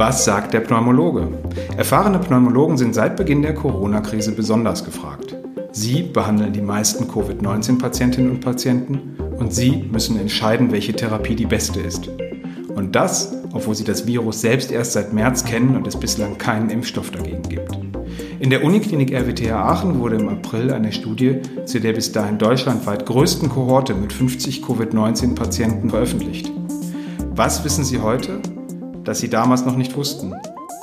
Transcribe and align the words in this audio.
Was 0.00 0.24
sagt 0.24 0.54
der 0.54 0.60
Pneumologe? 0.60 1.28
Erfahrene 1.76 2.20
Pneumologen 2.20 2.78
sind 2.78 2.94
seit 2.94 3.18
Beginn 3.18 3.42
der 3.42 3.52
Corona-Krise 3.52 4.32
besonders 4.32 4.82
gefragt. 4.82 5.36
Sie 5.72 6.04
behandeln 6.04 6.54
die 6.54 6.62
meisten 6.62 7.06
Covid-19-Patientinnen 7.06 8.30
und 8.30 8.40
Patienten 8.40 9.18
und 9.38 9.52
Sie 9.52 9.84
müssen 9.92 10.18
entscheiden, 10.18 10.72
welche 10.72 10.94
Therapie 10.94 11.34
die 11.34 11.44
beste 11.44 11.80
ist. 11.80 12.08
Und 12.74 12.96
das, 12.96 13.34
obwohl 13.52 13.74
Sie 13.74 13.84
das 13.84 14.06
Virus 14.06 14.40
selbst 14.40 14.72
erst 14.72 14.94
seit 14.94 15.12
März 15.12 15.44
kennen 15.44 15.76
und 15.76 15.86
es 15.86 16.00
bislang 16.00 16.38
keinen 16.38 16.70
Impfstoff 16.70 17.10
dagegen 17.10 17.42
gibt. 17.42 17.78
In 18.38 18.48
der 18.48 18.64
Uniklinik 18.64 19.12
RWTH 19.12 19.52
Aachen 19.52 19.98
wurde 19.98 20.16
im 20.16 20.30
April 20.30 20.72
eine 20.72 20.92
Studie 20.92 21.42
zu 21.66 21.78
der 21.78 21.92
bis 21.92 22.10
dahin 22.10 22.38
deutschlandweit 22.38 23.04
größten 23.04 23.50
Kohorte 23.50 23.94
mit 23.94 24.14
50 24.14 24.62
Covid-19-Patienten 24.62 25.90
veröffentlicht. 25.90 26.50
Was 27.32 27.64
wissen 27.64 27.84
Sie 27.84 28.00
heute? 28.00 28.40
Das 29.10 29.18
Sie 29.18 29.28
damals 29.28 29.64
noch 29.64 29.76
nicht 29.76 29.96
wussten. 29.96 30.32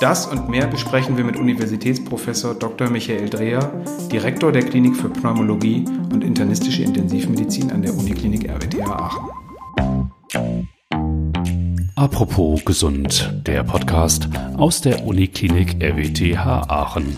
Das 0.02 0.26
und 0.26 0.50
mehr 0.50 0.68
besprechen 0.68 1.16
wir 1.16 1.24
mit 1.24 1.38
Universitätsprofessor 1.38 2.56
Dr. 2.56 2.90
Michael 2.90 3.30
Dreher, 3.30 3.72
Direktor 4.12 4.52
der 4.52 4.64
Klinik 4.64 4.98
für 4.98 5.08
Pneumologie 5.08 5.86
und 6.12 6.26
internistische 6.26 6.84
Intensivmedizin 6.84 7.72
an 7.72 7.84
der 7.84 7.96
Uniklinik 7.96 8.50
RWTH 8.50 8.86
Aachen. 8.86 9.30
Apropos 11.96 12.66
gesund, 12.66 13.34
der 13.48 13.64
Podcast 13.64 14.28
aus 14.58 14.82
der 14.82 15.06
Uniklinik 15.08 15.82
RWTH 15.82 16.70
Aachen. 16.70 17.18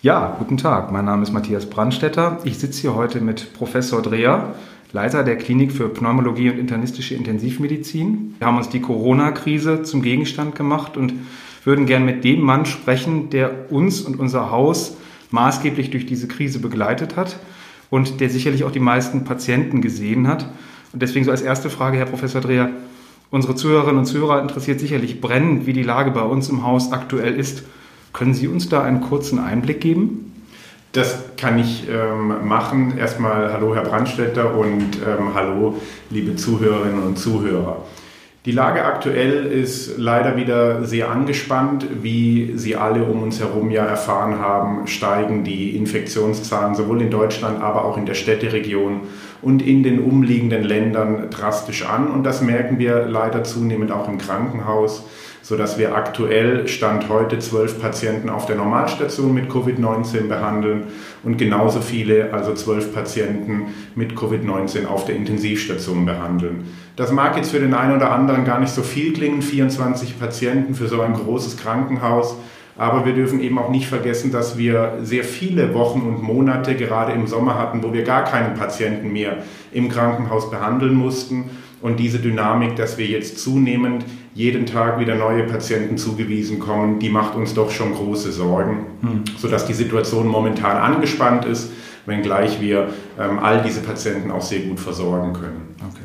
Ja, 0.00 0.34
guten 0.38 0.56
Tag. 0.56 0.90
Mein 0.92 1.04
Name 1.04 1.24
ist 1.24 1.32
Matthias 1.34 1.66
Brandstetter. 1.68 2.38
Ich 2.44 2.58
sitze 2.58 2.80
hier 2.80 2.94
heute 2.94 3.20
mit 3.20 3.52
Professor 3.52 4.00
Dreher 4.00 4.54
Leiter 4.96 5.24
der 5.24 5.36
Klinik 5.36 5.72
für 5.72 5.90
Pneumologie 5.90 6.48
und 6.48 6.58
internistische 6.58 7.14
Intensivmedizin. 7.14 8.34
Wir 8.38 8.46
haben 8.46 8.56
uns 8.56 8.70
die 8.70 8.80
Corona-Krise 8.80 9.82
zum 9.82 10.00
Gegenstand 10.00 10.54
gemacht 10.54 10.96
und 10.96 11.12
würden 11.64 11.84
gern 11.84 12.06
mit 12.06 12.24
dem 12.24 12.40
Mann 12.40 12.64
sprechen, 12.64 13.28
der 13.28 13.70
uns 13.70 14.00
und 14.00 14.18
unser 14.18 14.50
Haus 14.50 14.96
maßgeblich 15.32 15.90
durch 15.90 16.06
diese 16.06 16.28
Krise 16.28 16.60
begleitet 16.60 17.14
hat 17.14 17.36
und 17.90 18.20
der 18.20 18.30
sicherlich 18.30 18.64
auch 18.64 18.70
die 18.70 18.80
meisten 18.80 19.24
Patienten 19.24 19.82
gesehen 19.82 20.26
hat. 20.28 20.48
Und 20.94 21.02
deswegen 21.02 21.26
so 21.26 21.30
als 21.30 21.42
erste 21.42 21.68
Frage, 21.68 21.98
Herr 21.98 22.06
Professor 22.06 22.40
Dreher, 22.40 22.70
unsere 23.30 23.54
Zuhörerinnen 23.54 23.98
und 23.98 24.06
Zuhörer 24.06 24.40
interessiert 24.40 24.80
sicherlich 24.80 25.20
brennend, 25.20 25.66
wie 25.66 25.74
die 25.74 25.82
Lage 25.82 26.10
bei 26.10 26.22
uns 26.22 26.48
im 26.48 26.62
Haus 26.62 26.90
aktuell 26.90 27.34
ist. 27.34 27.64
Können 28.14 28.32
Sie 28.32 28.48
uns 28.48 28.70
da 28.70 28.82
einen 28.82 29.02
kurzen 29.02 29.40
Einblick 29.40 29.82
geben? 29.82 30.32
Das 30.96 31.36
kann 31.36 31.58
ich 31.58 31.86
ähm, 31.90 32.48
machen. 32.48 32.96
Erstmal 32.96 33.52
hallo 33.52 33.74
Herr 33.74 33.82
Brandstätter 33.82 34.56
und 34.56 34.96
ähm, 35.06 35.34
hallo 35.34 35.74
liebe 36.08 36.36
Zuhörerinnen 36.36 37.02
und 37.02 37.18
Zuhörer. 37.18 37.84
Die 38.46 38.52
Lage 38.52 38.82
aktuell 38.82 39.44
ist 39.44 39.98
leider 39.98 40.38
wieder 40.38 40.86
sehr 40.86 41.10
angespannt. 41.10 41.86
Wie 42.00 42.52
Sie 42.56 42.76
alle 42.76 43.04
um 43.04 43.22
uns 43.22 43.40
herum 43.40 43.70
ja 43.70 43.84
erfahren 43.84 44.38
haben, 44.38 44.86
steigen 44.86 45.44
die 45.44 45.76
Infektionszahlen 45.76 46.74
sowohl 46.74 47.02
in 47.02 47.10
Deutschland, 47.10 47.62
aber 47.62 47.84
auch 47.84 47.98
in 47.98 48.06
der 48.06 48.14
Städteregion 48.14 49.02
und 49.42 49.60
in 49.60 49.82
den 49.82 50.00
umliegenden 50.00 50.62
Ländern 50.62 51.28
drastisch 51.28 51.84
an. 51.84 52.08
Und 52.08 52.24
das 52.24 52.40
merken 52.40 52.78
wir 52.78 53.04
leider 53.04 53.44
zunehmend 53.44 53.92
auch 53.92 54.08
im 54.08 54.16
Krankenhaus 54.16 55.04
sodass 55.46 55.78
wir 55.78 55.94
aktuell 55.94 56.66
Stand 56.66 57.08
heute 57.08 57.38
zwölf 57.38 57.80
Patienten 57.80 58.30
auf 58.30 58.46
der 58.46 58.56
Normalstation 58.56 59.32
mit 59.32 59.48
Covid-19 59.48 60.26
behandeln 60.26 60.88
und 61.22 61.38
genauso 61.38 61.80
viele, 61.80 62.34
also 62.34 62.52
zwölf 62.54 62.92
Patienten 62.92 63.66
mit 63.94 64.14
Covid-19 64.14 64.86
auf 64.86 65.04
der 65.04 65.14
Intensivstation 65.14 66.04
behandeln. 66.04 66.64
Das 66.96 67.12
mag 67.12 67.36
jetzt 67.36 67.52
für 67.52 67.60
den 67.60 67.74
einen 67.74 67.94
oder 67.94 68.10
anderen 68.10 68.44
gar 68.44 68.58
nicht 68.58 68.72
so 68.72 68.82
viel 68.82 69.12
klingen, 69.12 69.40
24 69.40 70.18
Patienten 70.18 70.74
für 70.74 70.88
so 70.88 71.00
ein 71.00 71.14
großes 71.14 71.56
Krankenhaus. 71.58 72.36
Aber 72.76 73.06
wir 73.06 73.12
dürfen 73.12 73.40
eben 73.40 73.56
auch 73.58 73.70
nicht 73.70 73.86
vergessen, 73.86 74.32
dass 74.32 74.58
wir 74.58 74.98
sehr 75.02 75.22
viele 75.22 75.74
Wochen 75.74 76.00
und 76.00 76.24
Monate 76.24 76.74
gerade 76.74 77.12
im 77.12 77.28
Sommer 77.28 77.56
hatten, 77.56 77.84
wo 77.84 77.92
wir 77.92 78.02
gar 78.02 78.24
keinen 78.24 78.54
Patienten 78.54 79.12
mehr 79.12 79.44
im 79.72 79.88
Krankenhaus 79.88 80.50
behandeln 80.50 80.94
mussten. 80.94 81.50
Und 81.80 82.00
diese 82.00 82.18
Dynamik, 82.18 82.74
dass 82.74 82.98
wir 82.98 83.06
jetzt 83.06 83.38
zunehmend 83.38 84.04
jeden 84.36 84.66
Tag 84.66 85.00
wieder 85.00 85.14
neue 85.14 85.44
Patienten 85.44 85.96
zugewiesen 85.96 86.58
kommen, 86.58 86.98
die 86.98 87.08
macht 87.08 87.34
uns 87.34 87.54
doch 87.54 87.70
schon 87.70 87.94
große 87.94 88.30
Sorgen, 88.32 88.86
mhm. 89.00 89.24
sodass 89.38 89.66
die 89.66 89.72
Situation 89.72 90.28
momentan 90.28 90.76
angespannt 90.76 91.46
ist, 91.46 91.72
wenngleich 92.04 92.60
wir 92.60 92.90
ähm, 93.18 93.38
all 93.38 93.62
diese 93.62 93.80
Patienten 93.80 94.30
auch 94.30 94.42
sehr 94.42 94.60
gut 94.60 94.78
versorgen 94.78 95.32
können. 95.32 95.74
Okay. 95.78 96.04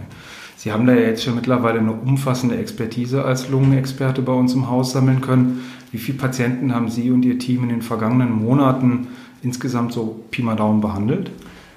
Sie 0.55 0.71
haben 0.71 0.87
da 0.87 0.93
ja 0.93 1.07
jetzt 1.07 1.23
schon 1.23 1.35
mittlerweile 1.35 1.79
eine 1.79 1.91
umfassende 1.91 2.55
Expertise 2.55 3.25
als 3.25 3.49
Lungenexperte 3.49 4.21
bei 4.21 4.33
uns 4.33 4.53
im 4.53 4.69
Haus 4.69 4.93
sammeln 4.93 5.19
können. 5.19 5.65
Wie 5.91 5.97
viele 5.97 6.17
Patienten 6.17 6.73
haben 6.73 6.87
Sie 6.87 7.11
und 7.11 7.25
Ihr 7.25 7.37
Team 7.37 7.63
in 7.63 7.69
den 7.69 7.81
vergangenen 7.81 8.31
Monaten 8.31 9.07
insgesamt 9.43 9.91
so 9.91 10.23
Pi 10.31 10.41
mal 10.41 10.55
Daumen 10.55 10.79
behandelt? 10.79 11.31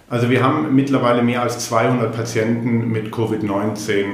Also 0.09 0.31
wir 0.31 0.45
haben 0.45 0.73
mittlerweile 0.77 1.23
mehr 1.23 1.43
als 1.43 1.59
200 1.67 2.15
Patienten 2.15 2.93
mit 2.93 3.13
Covid-19 3.13 4.05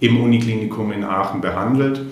im 0.00 0.20
Uniklinikum 0.22 0.92
in 0.92 1.04
Aachen 1.04 1.40
behandelt. 1.40 2.02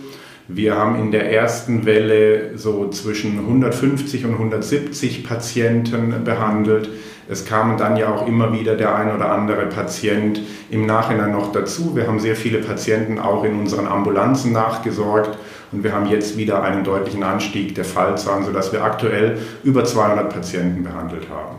Wir 0.48 0.76
haben 0.76 1.00
in 1.00 1.10
der 1.10 1.32
ersten 1.32 1.86
Welle 1.86 2.56
so 2.56 2.88
zwischen 2.90 3.40
150 3.40 4.24
und 4.24 4.32
170 4.34 5.24
Patienten 5.24 6.22
behandelt. 6.24 6.88
Es 7.28 7.44
kamen 7.44 7.76
dann 7.76 7.96
ja 7.96 8.14
auch 8.14 8.28
immer 8.28 8.52
wieder 8.52 8.76
der 8.76 8.94
ein 8.94 9.12
oder 9.12 9.32
andere 9.32 9.66
Patient 9.66 10.40
im 10.70 10.86
Nachhinein 10.86 11.32
noch 11.32 11.50
dazu. 11.50 11.96
Wir 11.96 12.06
haben 12.06 12.20
sehr 12.20 12.36
viele 12.36 12.58
Patienten 12.58 13.18
auch 13.18 13.42
in 13.42 13.58
unseren 13.58 13.88
Ambulanzen 13.88 14.52
nachgesorgt 14.52 15.36
und 15.72 15.82
wir 15.82 15.92
haben 15.92 16.06
jetzt 16.06 16.36
wieder 16.36 16.62
einen 16.62 16.84
deutlichen 16.84 17.24
Anstieg 17.24 17.74
der 17.74 17.84
Fallzahlen, 17.84 18.44
sodass 18.44 18.72
wir 18.72 18.84
aktuell 18.84 19.38
über 19.64 19.84
200 19.84 20.32
Patienten 20.32 20.84
behandelt 20.84 21.28
haben. 21.28 21.56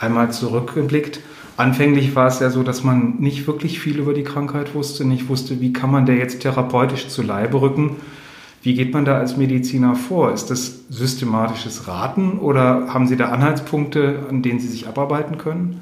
Einmal 0.00 0.32
zurückgeblickt, 0.32 1.20
Anfänglich 1.58 2.14
war 2.14 2.28
es 2.28 2.38
ja 2.38 2.50
so, 2.50 2.62
dass 2.62 2.84
man 2.84 3.16
nicht 3.18 3.48
wirklich 3.48 3.80
viel 3.80 3.98
über 3.98 4.14
die 4.14 4.22
Krankheit 4.22 4.76
wusste, 4.76 5.04
nicht 5.04 5.28
wusste, 5.28 5.60
wie 5.60 5.72
kann 5.72 5.90
man 5.90 6.06
der 6.06 6.14
jetzt 6.14 6.38
therapeutisch 6.38 7.08
zu 7.08 7.20
Leibe 7.20 7.60
rücken. 7.60 7.96
Wie 8.62 8.74
geht 8.74 8.94
man 8.94 9.04
da 9.04 9.18
als 9.18 9.36
Mediziner 9.36 9.96
vor? 9.96 10.32
Ist 10.32 10.52
das 10.52 10.84
systematisches 10.88 11.88
Raten 11.88 12.38
oder 12.38 12.94
haben 12.94 13.08
Sie 13.08 13.16
da 13.16 13.30
Anhaltspunkte, 13.30 14.26
an 14.30 14.42
denen 14.42 14.60
Sie 14.60 14.68
sich 14.68 14.86
abarbeiten 14.86 15.36
können? 15.36 15.80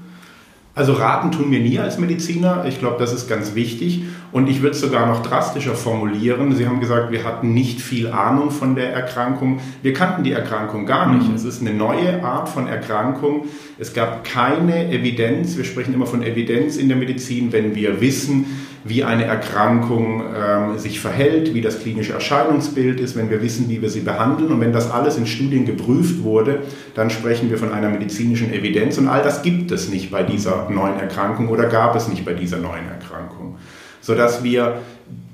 Also 0.75 0.95
raten 0.95 1.31
tun 1.31 1.51
wir 1.51 1.61
nie 1.61 1.79
als 1.79 1.99
Mediziner. 1.99 2.65
Ich 2.67 2.79
glaube, 2.79 2.97
das 2.99 3.13
ist 3.13 3.29
ganz 3.29 3.55
wichtig. 3.55 4.05
Und 4.37 4.51
ich 4.51 4.61
würde 4.61 4.75
es 4.75 4.83
sogar 4.83 5.07
noch 5.07 5.23
drastischer 5.23 5.75
formulieren. 5.75 6.55
Sie 6.55 6.67
haben 6.67 6.79
gesagt, 6.79 7.11
wir 7.11 7.25
hatten 7.25 7.55
nicht 7.55 7.81
viel 7.81 8.09
Ahnung 8.09 8.51
von 8.51 8.75
der 8.75 8.93
Erkrankung. 8.93 9.61
Wir 9.81 9.95
kannten 9.95 10.25
die 10.25 10.33
Erkrankung 10.33 10.85
gar 10.85 11.11
nicht. 11.11 11.27
Mhm. 11.27 11.37
Es 11.37 11.45
ist 11.45 11.63
eine 11.63 11.73
neue 11.73 12.23
Art 12.23 12.51
von 12.51 12.67
Erkrankung. 12.67 13.47
Es 13.79 13.95
gab 13.95 14.25
keine 14.25 14.93
Evidenz. 14.93 15.57
Wir 15.57 15.65
sprechen 15.65 15.95
immer 15.95 16.05
von 16.05 16.23
Evidenz 16.23 16.77
in 16.77 16.89
der 16.89 16.99
Medizin, 16.99 17.51
wenn 17.51 17.75
wir 17.75 18.03
wissen, 18.03 18.45
wie 18.85 19.05
eine 19.05 19.25
Erkrankung 19.25 20.23
ähm, 20.37 20.79
sich 20.79 21.01
verhält, 21.01 21.55
wie 21.55 21.63
das 21.63 21.81
klinische 21.81 22.13
Erscheinungsbild 22.13 23.01
ist, 23.01 23.17
wenn 23.17 23.31
wir 23.31 23.41
wissen, 23.41 23.71
wie 23.71 23.81
wir 23.81 23.89
sie 23.89 24.01
behandeln. 24.01 24.53
Und 24.53 24.61
wenn 24.61 24.75
das 24.75 24.91
alles 24.91 25.17
in 25.17 25.27
Studien 25.27 25.65
geprüft 25.65 26.23
wurde, 26.23 26.65
dann 26.95 27.09
sprechen 27.09 27.49
wir 27.49 27.57
von 27.57 27.73
einer 27.73 27.89
medizinischen 27.89 28.53
Evidenz. 28.53 28.99
Und 28.99 29.09
all 29.09 29.23
das 29.23 29.41
gibt 29.41 29.71
es 29.71 29.89
nicht 29.89 30.11
bei 30.11 30.25
dieser 30.25 30.69
neuen 30.69 31.01
Erkrankung 31.01 31.49
oder 31.49 31.71
gab 31.71 31.97
es 31.97 32.07
nicht 32.07 32.27
bei 32.27 32.35
dieser 32.35 32.59
neuen 32.59 32.87
Erkrankung. 32.87 33.57
Sodass 34.01 34.45
wir 34.45 34.79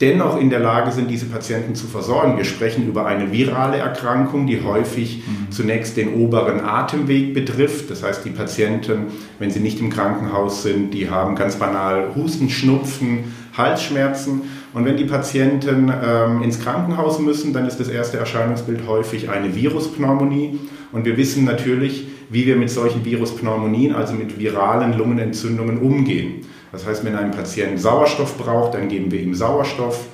dennoch 0.00 0.38
in 0.38 0.50
der 0.50 0.58
Lage 0.58 0.90
sind, 0.90 1.10
diese 1.10 1.26
Patienten 1.26 1.74
zu 1.74 1.86
versorgen. 1.86 2.36
Wir 2.36 2.44
sprechen 2.44 2.86
über 2.88 3.06
eine 3.06 3.32
virale 3.32 3.78
Erkrankung, 3.78 4.46
die 4.46 4.62
häufig 4.62 5.22
mhm. 5.26 5.50
zunächst 5.50 5.96
den 5.96 6.14
oberen 6.14 6.60
Atemweg 6.60 7.34
betrifft. 7.34 7.90
Das 7.90 8.02
heißt, 8.02 8.24
die 8.24 8.30
Patienten, 8.30 9.06
wenn 9.38 9.50
sie 9.50 9.60
nicht 9.60 9.80
im 9.80 9.90
Krankenhaus 9.90 10.62
sind, 10.62 10.92
die 10.92 11.08
haben 11.08 11.36
ganz 11.36 11.56
banal 11.56 12.10
Husten, 12.16 12.50
Schnupfen, 12.50 13.32
Halsschmerzen. 13.56 14.42
Und 14.74 14.84
wenn 14.84 14.96
die 14.96 15.04
Patienten 15.04 15.92
ähm, 16.02 16.42
ins 16.42 16.60
Krankenhaus 16.60 17.18
müssen, 17.20 17.52
dann 17.52 17.66
ist 17.66 17.78
das 17.78 17.88
erste 17.88 18.16
Erscheinungsbild 18.16 18.86
häufig 18.86 19.30
eine 19.30 19.54
Viruspneumonie. 19.54 20.58
Und 20.90 21.04
wir 21.04 21.16
wissen 21.16 21.44
natürlich, 21.44 22.06
wie 22.28 22.46
wir 22.46 22.56
mit 22.56 22.70
solchen 22.70 23.04
Viruspneumonien, 23.04 23.94
also 23.94 24.14
mit 24.14 24.38
viralen 24.38 24.96
Lungenentzündungen 24.96 25.78
umgehen. 25.78 26.46
Das 26.72 26.86
heißt, 26.86 27.04
wenn 27.04 27.14
ein 27.14 27.30
Patient 27.30 27.78
Sauerstoff 27.78 28.38
braucht, 28.38 28.74
dann 28.74 28.88
geben 28.88 29.10
wir 29.12 29.20
ihm 29.20 29.34
Sauerstoff. 29.34 30.06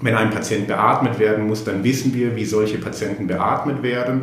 Wenn 0.00 0.14
ein 0.14 0.30
Patient 0.30 0.66
beatmet 0.66 1.18
werden 1.18 1.46
muss, 1.46 1.64
dann 1.64 1.84
wissen 1.84 2.14
wir, 2.14 2.34
wie 2.34 2.44
solche 2.44 2.78
Patienten 2.78 3.26
beatmet 3.26 3.82
werden. 3.82 4.22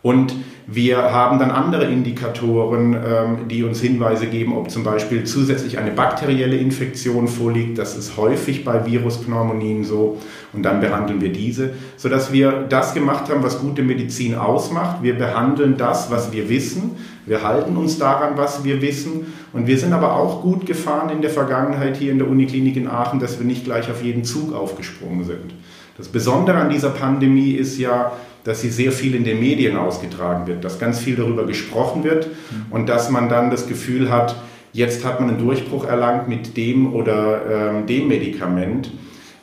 Und 0.00 0.34
wir 0.66 0.96
haben 0.98 1.38
dann 1.38 1.50
andere 1.50 1.84
Indikatoren, 1.84 2.94
ähm, 2.94 3.48
die 3.48 3.62
uns 3.62 3.80
Hinweise 3.80 4.26
geben, 4.26 4.56
ob 4.56 4.70
zum 4.70 4.84
Beispiel 4.84 5.24
zusätzlich 5.24 5.78
eine 5.78 5.90
bakterielle 5.90 6.56
Infektion 6.56 7.28
vorliegt. 7.28 7.78
Das 7.78 7.96
ist 7.96 8.16
häufig 8.16 8.64
bei 8.64 8.86
Viruspneumonien 8.86 9.84
so. 9.84 10.18
Und 10.52 10.62
dann 10.62 10.80
behandeln 10.80 11.20
wir 11.20 11.32
diese, 11.32 11.70
sodass 11.96 12.32
wir 12.32 12.66
das 12.68 12.94
gemacht 12.94 13.30
haben, 13.30 13.42
was 13.42 13.60
gute 13.60 13.82
Medizin 13.82 14.34
ausmacht. 14.34 15.02
Wir 15.02 15.16
behandeln 15.16 15.76
das, 15.76 16.10
was 16.10 16.32
wir 16.32 16.48
wissen. 16.48 16.96
Wir 17.26 17.42
halten 17.42 17.76
uns 17.76 17.98
daran, 17.98 18.36
was 18.36 18.64
wir 18.64 18.82
wissen. 18.82 19.32
Und 19.52 19.66
wir 19.66 19.78
sind 19.78 19.92
aber 19.92 20.16
auch 20.16 20.42
gut 20.42 20.66
gefahren 20.66 21.10
in 21.10 21.20
der 21.20 21.30
Vergangenheit 21.30 21.96
hier 21.96 22.10
in 22.10 22.18
der 22.18 22.28
Uniklinik 22.28 22.76
in 22.76 22.88
Aachen, 22.88 23.20
dass 23.20 23.38
wir 23.38 23.46
nicht 23.46 23.64
gleich 23.64 23.90
auf 23.90 24.02
jeden 24.02 24.24
Zug 24.24 24.54
aufgesprungen 24.54 25.24
sind. 25.24 25.54
Das 25.98 26.08
Besondere 26.08 26.58
an 26.58 26.70
dieser 26.70 26.90
Pandemie 26.90 27.52
ist 27.52 27.78
ja, 27.78 28.12
dass 28.44 28.62
sie 28.62 28.70
sehr 28.70 28.92
viel 28.92 29.14
in 29.14 29.24
den 29.24 29.40
Medien 29.40 29.76
ausgetragen 29.76 30.46
wird, 30.46 30.64
dass 30.64 30.78
ganz 30.78 30.98
viel 30.98 31.16
darüber 31.16 31.46
gesprochen 31.46 32.02
wird 32.02 32.26
mhm. 32.28 32.72
und 32.72 32.88
dass 32.88 33.10
man 33.10 33.28
dann 33.28 33.50
das 33.50 33.68
Gefühl 33.68 34.10
hat, 34.10 34.36
jetzt 34.72 35.04
hat 35.04 35.20
man 35.20 35.28
einen 35.28 35.38
Durchbruch 35.38 35.84
erlangt 35.84 36.28
mit 36.28 36.56
dem 36.56 36.94
oder 36.94 37.70
ähm, 37.70 37.86
dem 37.86 38.08
Medikament. 38.08 38.90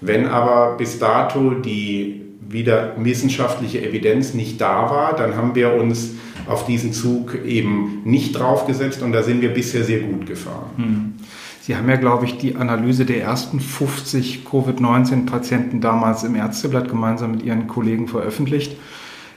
Wenn 0.01 0.27
aber 0.27 0.75
bis 0.77 0.97
dato 0.97 1.51
die 1.51 2.21
wieder 2.41 2.93
wissenschaftliche 2.97 3.81
Evidenz 3.85 4.33
nicht 4.33 4.59
da 4.59 4.89
war, 4.89 5.15
dann 5.15 5.35
haben 5.35 5.53
wir 5.53 5.73
uns 5.73 6.15
auf 6.49 6.65
diesen 6.65 6.93
Zug 6.93 7.45
eben 7.45 8.01
nicht 8.05 8.37
draufgesetzt 8.37 9.03
und 9.03 9.11
da 9.11 9.21
sind 9.21 9.41
wir 9.41 9.53
bisher 9.53 9.83
sehr 9.83 9.99
gut 9.99 10.25
gefahren. 10.25 10.71
Mhm. 10.77 11.13
Sie 11.61 11.77
haben 11.77 11.87
ja, 11.87 11.97
glaube 11.97 12.25
ich, 12.25 12.39
die 12.39 12.55
Analyse 12.55 13.05
der 13.05 13.21
ersten 13.21 13.59
50 13.59 14.45
Covid-19-Patienten 14.45 15.79
damals 15.81 16.23
im 16.23 16.33
Ärzteblatt 16.35 16.89
gemeinsam 16.89 17.31
mit 17.33 17.43
Ihren 17.43 17.67
Kollegen 17.67 18.07
veröffentlicht. 18.07 18.75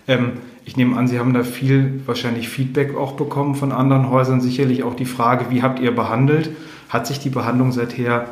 Ähm, 0.08 0.32
ich 0.64 0.78
nehme 0.78 0.96
an, 0.96 1.06
Sie 1.06 1.18
haben 1.18 1.34
da 1.34 1.42
viel 1.42 2.00
wahrscheinlich 2.06 2.48
Feedback 2.48 2.96
auch 2.96 3.12
bekommen 3.12 3.56
von 3.56 3.72
anderen 3.72 4.08
Häusern. 4.08 4.40
Sicherlich 4.40 4.82
auch 4.82 4.94
die 4.94 5.04
Frage, 5.04 5.46
wie 5.50 5.62
habt 5.62 5.80
ihr 5.80 5.94
behandelt? 5.94 6.50
Hat 6.88 7.06
sich 7.06 7.18
die 7.18 7.30
Behandlung 7.30 7.72
seither 7.72 8.26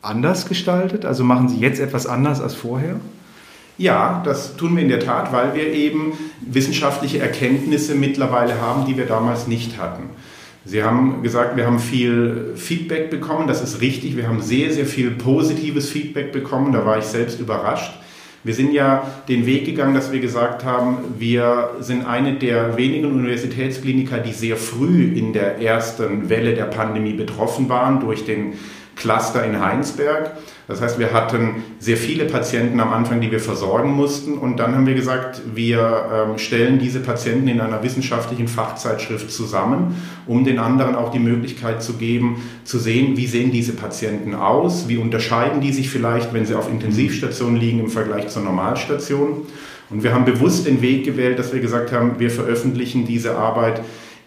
anders 0.00 0.48
gestaltet? 0.48 1.04
Also 1.04 1.22
machen 1.22 1.50
Sie 1.50 1.58
jetzt 1.58 1.80
etwas 1.80 2.06
anders 2.06 2.40
als 2.40 2.54
vorher? 2.54 2.96
Ja, 3.78 4.22
das 4.24 4.56
tun 4.56 4.76
wir 4.76 4.82
in 4.82 4.88
der 4.88 5.00
Tat, 5.00 5.32
weil 5.32 5.54
wir 5.54 5.72
eben 5.72 6.12
wissenschaftliche 6.40 7.18
Erkenntnisse 7.18 7.94
mittlerweile 7.94 8.60
haben, 8.60 8.86
die 8.86 8.96
wir 8.96 9.06
damals 9.06 9.46
nicht 9.46 9.78
hatten. 9.78 10.10
Sie 10.64 10.84
haben 10.84 11.22
gesagt, 11.22 11.56
wir 11.56 11.66
haben 11.66 11.80
viel 11.80 12.52
Feedback 12.54 13.10
bekommen. 13.10 13.48
Das 13.48 13.62
ist 13.62 13.80
richtig. 13.80 14.16
Wir 14.16 14.28
haben 14.28 14.40
sehr, 14.40 14.72
sehr 14.72 14.86
viel 14.86 15.10
positives 15.10 15.90
Feedback 15.90 16.30
bekommen. 16.30 16.72
Da 16.72 16.86
war 16.86 16.98
ich 16.98 17.04
selbst 17.04 17.40
überrascht. 17.40 17.92
Wir 18.44 18.54
sind 18.54 18.72
ja 18.72 19.06
den 19.28 19.46
Weg 19.46 19.66
gegangen, 19.66 19.94
dass 19.94 20.10
wir 20.12 20.20
gesagt 20.20 20.64
haben, 20.64 20.98
wir 21.18 21.76
sind 21.80 22.06
eine 22.06 22.34
der 22.34 22.76
wenigen 22.76 23.06
Universitätskliniker, 23.06 24.18
die 24.18 24.32
sehr 24.32 24.56
früh 24.56 25.12
in 25.14 25.32
der 25.32 25.60
ersten 25.60 26.28
Welle 26.28 26.54
der 26.54 26.64
Pandemie 26.64 27.12
betroffen 27.12 27.68
waren 27.68 28.00
durch 28.00 28.24
den 28.24 28.54
Cluster 28.96 29.44
in 29.44 29.60
Heinsberg. 29.60 30.32
Das 30.68 30.80
heißt, 30.80 30.98
wir 30.98 31.12
hatten 31.12 31.64
sehr 31.80 31.96
viele 31.96 32.24
Patienten 32.24 32.78
am 32.78 32.92
Anfang, 32.92 33.20
die 33.20 33.30
wir 33.30 33.40
versorgen 33.40 33.92
mussten. 33.92 34.38
Und 34.38 34.58
dann 34.58 34.74
haben 34.74 34.86
wir 34.86 34.94
gesagt, 34.94 35.42
wir 35.54 36.28
ähm, 36.30 36.38
stellen 36.38 36.78
diese 36.78 37.00
Patienten 37.00 37.48
in 37.48 37.60
einer 37.60 37.82
wissenschaftlichen 37.82 38.46
Fachzeitschrift 38.46 39.30
zusammen, 39.30 39.96
um 40.26 40.44
den 40.44 40.60
anderen 40.60 40.94
auch 40.94 41.10
die 41.10 41.18
Möglichkeit 41.18 41.82
zu 41.82 41.94
geben, 41.94 42.42
zu 42.64 42.78
sehen, 42.78 43.16
wie 43.16 43.26
sehen 43.26 43.50
diese 43.50 43.72
Patienten 43.72 44.34
aus, 44.34 44.88
wie 44.88 44.98
unterscheiden 44.98 45.60
die 45.60 45.72
sich 45.72 45.90
vielleicht, 45.90 46.32
wenn 46.32 46.46
sie 46.46 46.54
auf 46.54 46.70
Intensivstationen 46.70 47.56
liegen 47.56 47.80
im 47.80 47.88
Vergleich 47.88 48.28
zur 48.28 48.42
Normalstation. 48.42 49.46
Und 49.90 50.04
wir 50.04 50.14
haben 50.14 50.24
bewusst 50.24 50.66
den 50.66 50.80
Weg 50.80 51.04
gewählt, 51.04 51.38
dass 51.38 51.52
wir 51.52 51.60
gesagt 51.60 51.92
haben, 51.92 52.18
wir 52.18 52.30
veröffentlichen 52.30 53.04
diese 53.04 53.36
Arbeit 53.36 53.82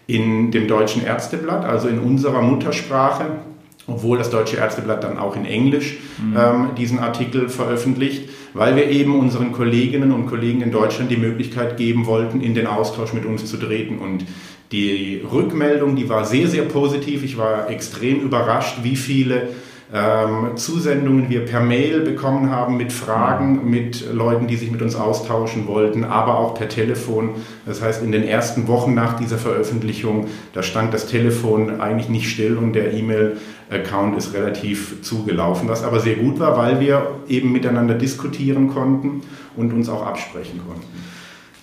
in 0.06 0.50
dem 0.50 0.68
Deutschen 0.68 1.04
Ärzteblatt, 1.04 1.64
also 1.64 1.88
in 1.88 1.98
unserer 1.98 2.42
Muttersprache 2.42 3.38
obwohl 3.86 4.18
das 4.18 4.30
Deutsche 4.30 4.56
Ärzteblatt 4.56 5.04
dann 5.04 5.18
auch 5.18 5.36
in 5.36 5.44
Englisch 5.44 5.98
mhm. 6.18 6.36
ähm, 6.36 6.68
diesen 6.76 6.98
Artikel 6.98 7.48
veröffentlicht, 7.48 8.28
weil 8.54 8.76
wir 8.76 8.88
eben 8.88 9.18
unseren 9.18 9.52
Kolleginnen 9.52 10.12
und 10.12 10.26
Kollegen 10.26 10.62
in 10.62 10.72
Deutschland 10.72 11.10
die 11.10 11.16
Möglichkeit 11.16 11.76
geben 11.76 12.06
wollten, 12.06 12.40
in 12.40 12.54
den 12.54 12.66
Austausch 12.66 13.12
mit 13.12 13.24
uns 13.24 13.46
zu 13.46 13.56
treten. 13.56 13.98
Und 13.98 14.24
die 14.72 15.22
Rückmeldung, 15.30 15.94
die 15.94 16.08
war 16.08 16.24
sehr, 16.24 16.48
sehr 16.48 16.64
positiv. 16.64 17.22
Ich 17.22 17.38
war 17.38 17.70
extrem 17.70 18.20
überrascht, 18.20 18.78
wie 18.82 18.96
viele 18.96 19.48
ähm, 19.92 20.56
Zusendungen 20.56 21.30
wir 21.30 21.44
per 21.44 21.60
Mail 21.60 22.00
bekommen 22.00 22.50
haben 22.50 22.76
mit 22.76 22.92
Fragen, 22.92 23.70
mit 23.70 24.12
Leuten, 24.12 24.48
die 24.48 24.56
sich 24.56 24.72
mit 24.72 24.82
uns 24.82 24.96
austauschen 24.96 25.68
wollten, 25.68 26.02
aber 26.02 26.38
auch 26.38 26.54
per 26.54 26.68
Telefon. 26.68 27.30
Das 27.66 27.82
heißt, 27.82 28.02
in 28.02 28.10
den 28.10 28.24
ersten 28.24 28.66
Wochen 28.66 28.94
nach 28.94 29.16
dieser 29.16 29.38
Veröffentlichung, 29.38 30.26
da 30.54 30.64
stand 30.64 30.92
das 30.92 31.06
Telefon 31.06 31.80
eigentlich 31.80 32.08
nicht 32.08 32.28
still 32.28 32.56
und 32.56 32.72
der 32.72 32.94
E-Mail-Account 32.94 34.18
ist 34.18 34.34
relativ 34.34 35.02
zugelaufen, 35.02 35.68
was 35.68 35.84
aber 35.84 36.00
sehr 36.00 36.16
gut 36.16 36.40
war, 36.40 36.58
weil 36.58 36.80
wir 36.80 37.20
eben 37.28 37.52
miteinander 37.52 37.94
diskutieren 37.94 38.68
konnten 38.68 39.20
und 39.56 39.72
uns 39.72 39.88
auch 39.88 40.04
absprechen 40.04 40.60
konnten. 40.66 40.86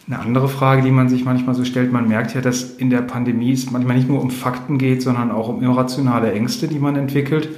Eine 0.07 0.19
andere 0.19 0.47
Frage, 0.47 0.81
die 0.81 0.91
man 0.91 1.09
sich 1.09 1.25
manchmal 1.25 1.55
so 1.55 1.65
stellt, 1.65 1.91
man 1.91 2.07
merkt 2.07 2.33
ja, 2.35 2.41
dass 2.41 2.63
in 2.71 2.89
der 2.89 3.01
Pandemie 3.01 3.51
es 3.51 3.69
manchmal 3.71 3.97
nicht 3.97 4.09
nur 4.09 4.21
um 4.21 4.31
Fakten 4.31 4.77
geht, 4.77 5.01
sondern 5.01 5.31
auch 5.31 5.49
um 5.49 5.61
irrationale 5.61 6.31
Ängste, 6.31 6.67
die 6.67 6.79
man 6.79 6.95
entwickelt. 6.95 7.49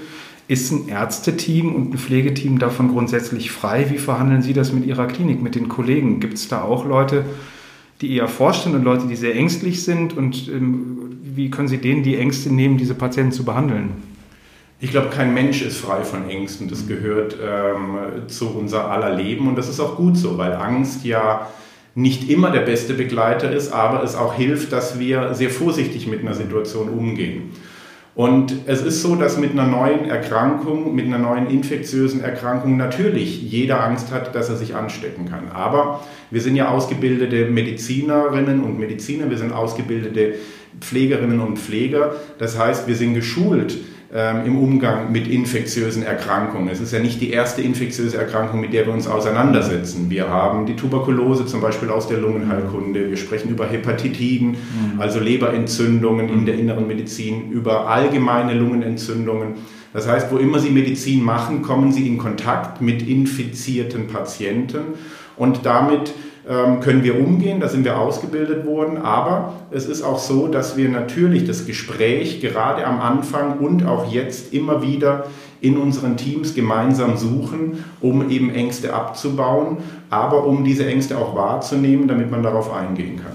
Ist 0.47 0.71
ein 0.71 0.87
Ärzteteam 0.87 1.73
und 1.73 1.93
ein 1.93 1.97
Pflegeteam 1.97 2.59
davon 2.59 2.89
grundsätzlich 2.89 3.51
frei? 3.51 3.89
Wie 3.89 3.97
verhandeln 3.97 4.43
Sie 4.43 4.53
das 4.53 4.71
mit 4.71 4.85
Ihrer 4.85 5.07
Klinik, 5.07 5.41
mit 5.41 5.55
den 5.55 5.69
Kollegen? 5.69 6.19
Gibt 6.19 6.35
es 6.35 6.47
da 6.47 6.61
auch 6.61 6.85
Leute, 6.85 7.25
die 8.01 8.15
eher 8.15 8.27
vorstellen 8.27 8.75
und 8.75 8.83
Leute, 8.83 9.07
die 9.07 9.15
sehr 9.15 9.35
ängstlich 9.35 9.83
sind? 9.83 10.15
Und 10.15 10.47
ähm, 10.47 11.17
wie 11.23 11.49
können 11.49 11.67
Sie 11.67 11.79
denen 11.79 12.03
die 12.03 12.17
Ängste 12.17 12.53
nehmen, 12.53 12.77
diese 12.77 12.93
Patienten 12.93 13.31
zu 13.31 13.43
behandeln? 13.43 13.89
Ich 14.79 14.91
glaube, 14.91 15.09
kein 15.09 15.33
Mensch 15.33 15.63
ist 15.63 15.77
frei 15.77 16.03
von 16.03 16.29
Ängsten. 16.29 16.67
Das 16.67 16.85
gehört 16.85 17.37
ähm, 17.41 18.27
zu 18.27 18.49
unser 18.49 18.91
aller 18.91 19.15
Leben 19.15 19.47
und 19.47 19.57
das 19.57 19.67
ist 19.67 19.79
auch 19.79 19.95
gut 19.95 20.15
so, 20.15 20.37
weil 20.37 20.53
Angst 20.53 21.05
ja 21.05 21.47
nicht 21.95 22.29
immer 22.29 22.51
der 22.51 22.61
beste 22.61 22.93
Begleiter 22.93 23.51
ist, 23.51 23.71
aber 23.71 24.03
es 24.03 24.15
auch 24.15 24.35
hilft, 24.35 24.73
dass 24.73 24.99
wir 24.99 25.33
sehr 25.33 25.49
vorsichtig 25.49 26.07
mit 26.07 26.19
einer 26.19 26.33
Situation 26.33 26.89
umgehen. 26.89 27.51
Und 28.15 28.55
es 28.65 28.81
ist 28.81 29.01
so, 29.01 29.17
dass 29.17 29.37
mit 29.37 29.51
einer 29.51 29.67
neuen 29.67 30.05
Erkrankung, 30.05 30.95
mit 30.95 31.05
einer 31.05 31.17
neuen 31.17 31.49
infektiösen 31.49 32.21
Erkrankung 32.21 32.77
natürlich 32.77 33.41
jeder 33.43 33.83
Angst 33.83 34.13
hat, 34.13 34.33
dass 34.33 34.47
er 34.47 34.55
sich 34.55 34.73
anstecken 34.73 35.25
kann. 35.25 35.51
Aber 35.53 36.01
wir 36.31 36.39
sind 36.39 36.55
ja 36.55 36.69
ausgebildete 36.69 37.49
Medizinerinnen 37.49 38.63
und 38.63 38.79
Mediziner, 38.79 39.29
wir 39.29 39.37
sind 39.37 39.51
ausgebildete 39.51 40.35
Pflegerinnen 40.79 41.41
und 41.41 41.59
Pfleger. 41.59 42.15
Das 42.37 42.57
heißt, 42.57 42.87
wir 42.87 42.95
sind 42.95 43.15
geschult, 43.15 43.77
ähm, 44.13 44.45
im 44.45 44.57
Umgang 44.57 45.11
mit 45.11 45.27
infektiösen 45.27 46.03
Erkrankungen. 46.03 46.69
Es 46.69 46.79
ist 46.79 46.93
ja 46.93 46.99
nicht 46.99 47.19
die 47.21 47.31
erste 47.31 47.61
infektiöse 47.61 48.17
Erkrankung, 48.17 48.61
mit 48.61 48.73
der 48.73 48.85
wir 48.85 48.93
uns 48.93 49.07
auseinandersetzen. 49.07 50.09
Wir 50.09 50.29
haben 50.29 50.65
die 50.65 50.75
Tuberkulose 50.75 51.45
zum 51.45 51.61
Beispiel 51.61 51.89
aus 51.89 52.07
der 52.07 52.19
Lungenheilkunde. 52.19 53.09
Wir 53.09 53.17
sprechen 53.17 53.49
über 53.49 53.65
Hepatitiden, 53.65 54.51
mhm. 54.51 54.99
also 54.99 55.19
Leberentzündungen 55.19 56.29
in 56.29 56.45
der 56.45 56.55
inneren 56.55 56.87
Medizin, 56.87 57.51
über 57.51 57.87
allgemeine 57.87 58.53
Lungenentzündungen. 58.53 59.55
Das 59.91 60.07
heißt, 60.07 60.31
wo 60.31 60.37
immer 60.37 60.59
Sie 60.59 60.71
Medizin 60.71 61.23
machen, 61.23 61.61
kommen 61.61 61.91
Sie 61.91 62.07
in 62.07 62.17
Kontakt 62.17 62.81
mit 62.81 63.07
infizierten 63.07 64.07
Patienten 64.07 64.95
und 65.37 65.65
damit 65.65 66.13
können 66.45 67.03
wir 67.03 67.19
umgehen, 67.19 67.59
da 67.59 67.67
sind 67.67 67.85
wir 67.85 67.97
ausgebildet 67.97 68.67
worden, 68.67 68.97
aber 68.97 69.53
es 69.71 69.87
ist 69.87 70.03
auch 70.03 70.19
so, 70.19 70.47
dass 70.47 70.77
wir 70.77 70.89
natürlich 70.89 71.45
das 71.45 71.65
Gespräch 71.65 72.39
gerade 72.39 72.85
am 72.85 73.01
Anfang 73.01 73.57
und 73.57 73.85
auch 73.85 74.11
jetzt 74.11 74.53
immer 74.53 74.83
wieder 74.83 75.25
in 75.61 75.77
unseren 75.77 76.17
Teams 76.17 76.53
gemeinsam 76.53 77.17
suchen, 77.17 77.83
um 77.99 78.29
eben 78.29 78.51
Ängste 78.51 78.93
abzubauen, 78.93 79.77
aber 80.11 80.45
um 80.45 80.63
diese 80.63 80.85
Ängste 80.85 81.17
auch 81.17 81.35
wahrzunehmen, 81.35 82.07
damit 82.07 82.29
man 82.29 82.43
darauf 82.43 82.71
eingehen 82.71 83.17
kann. 83.17 83.33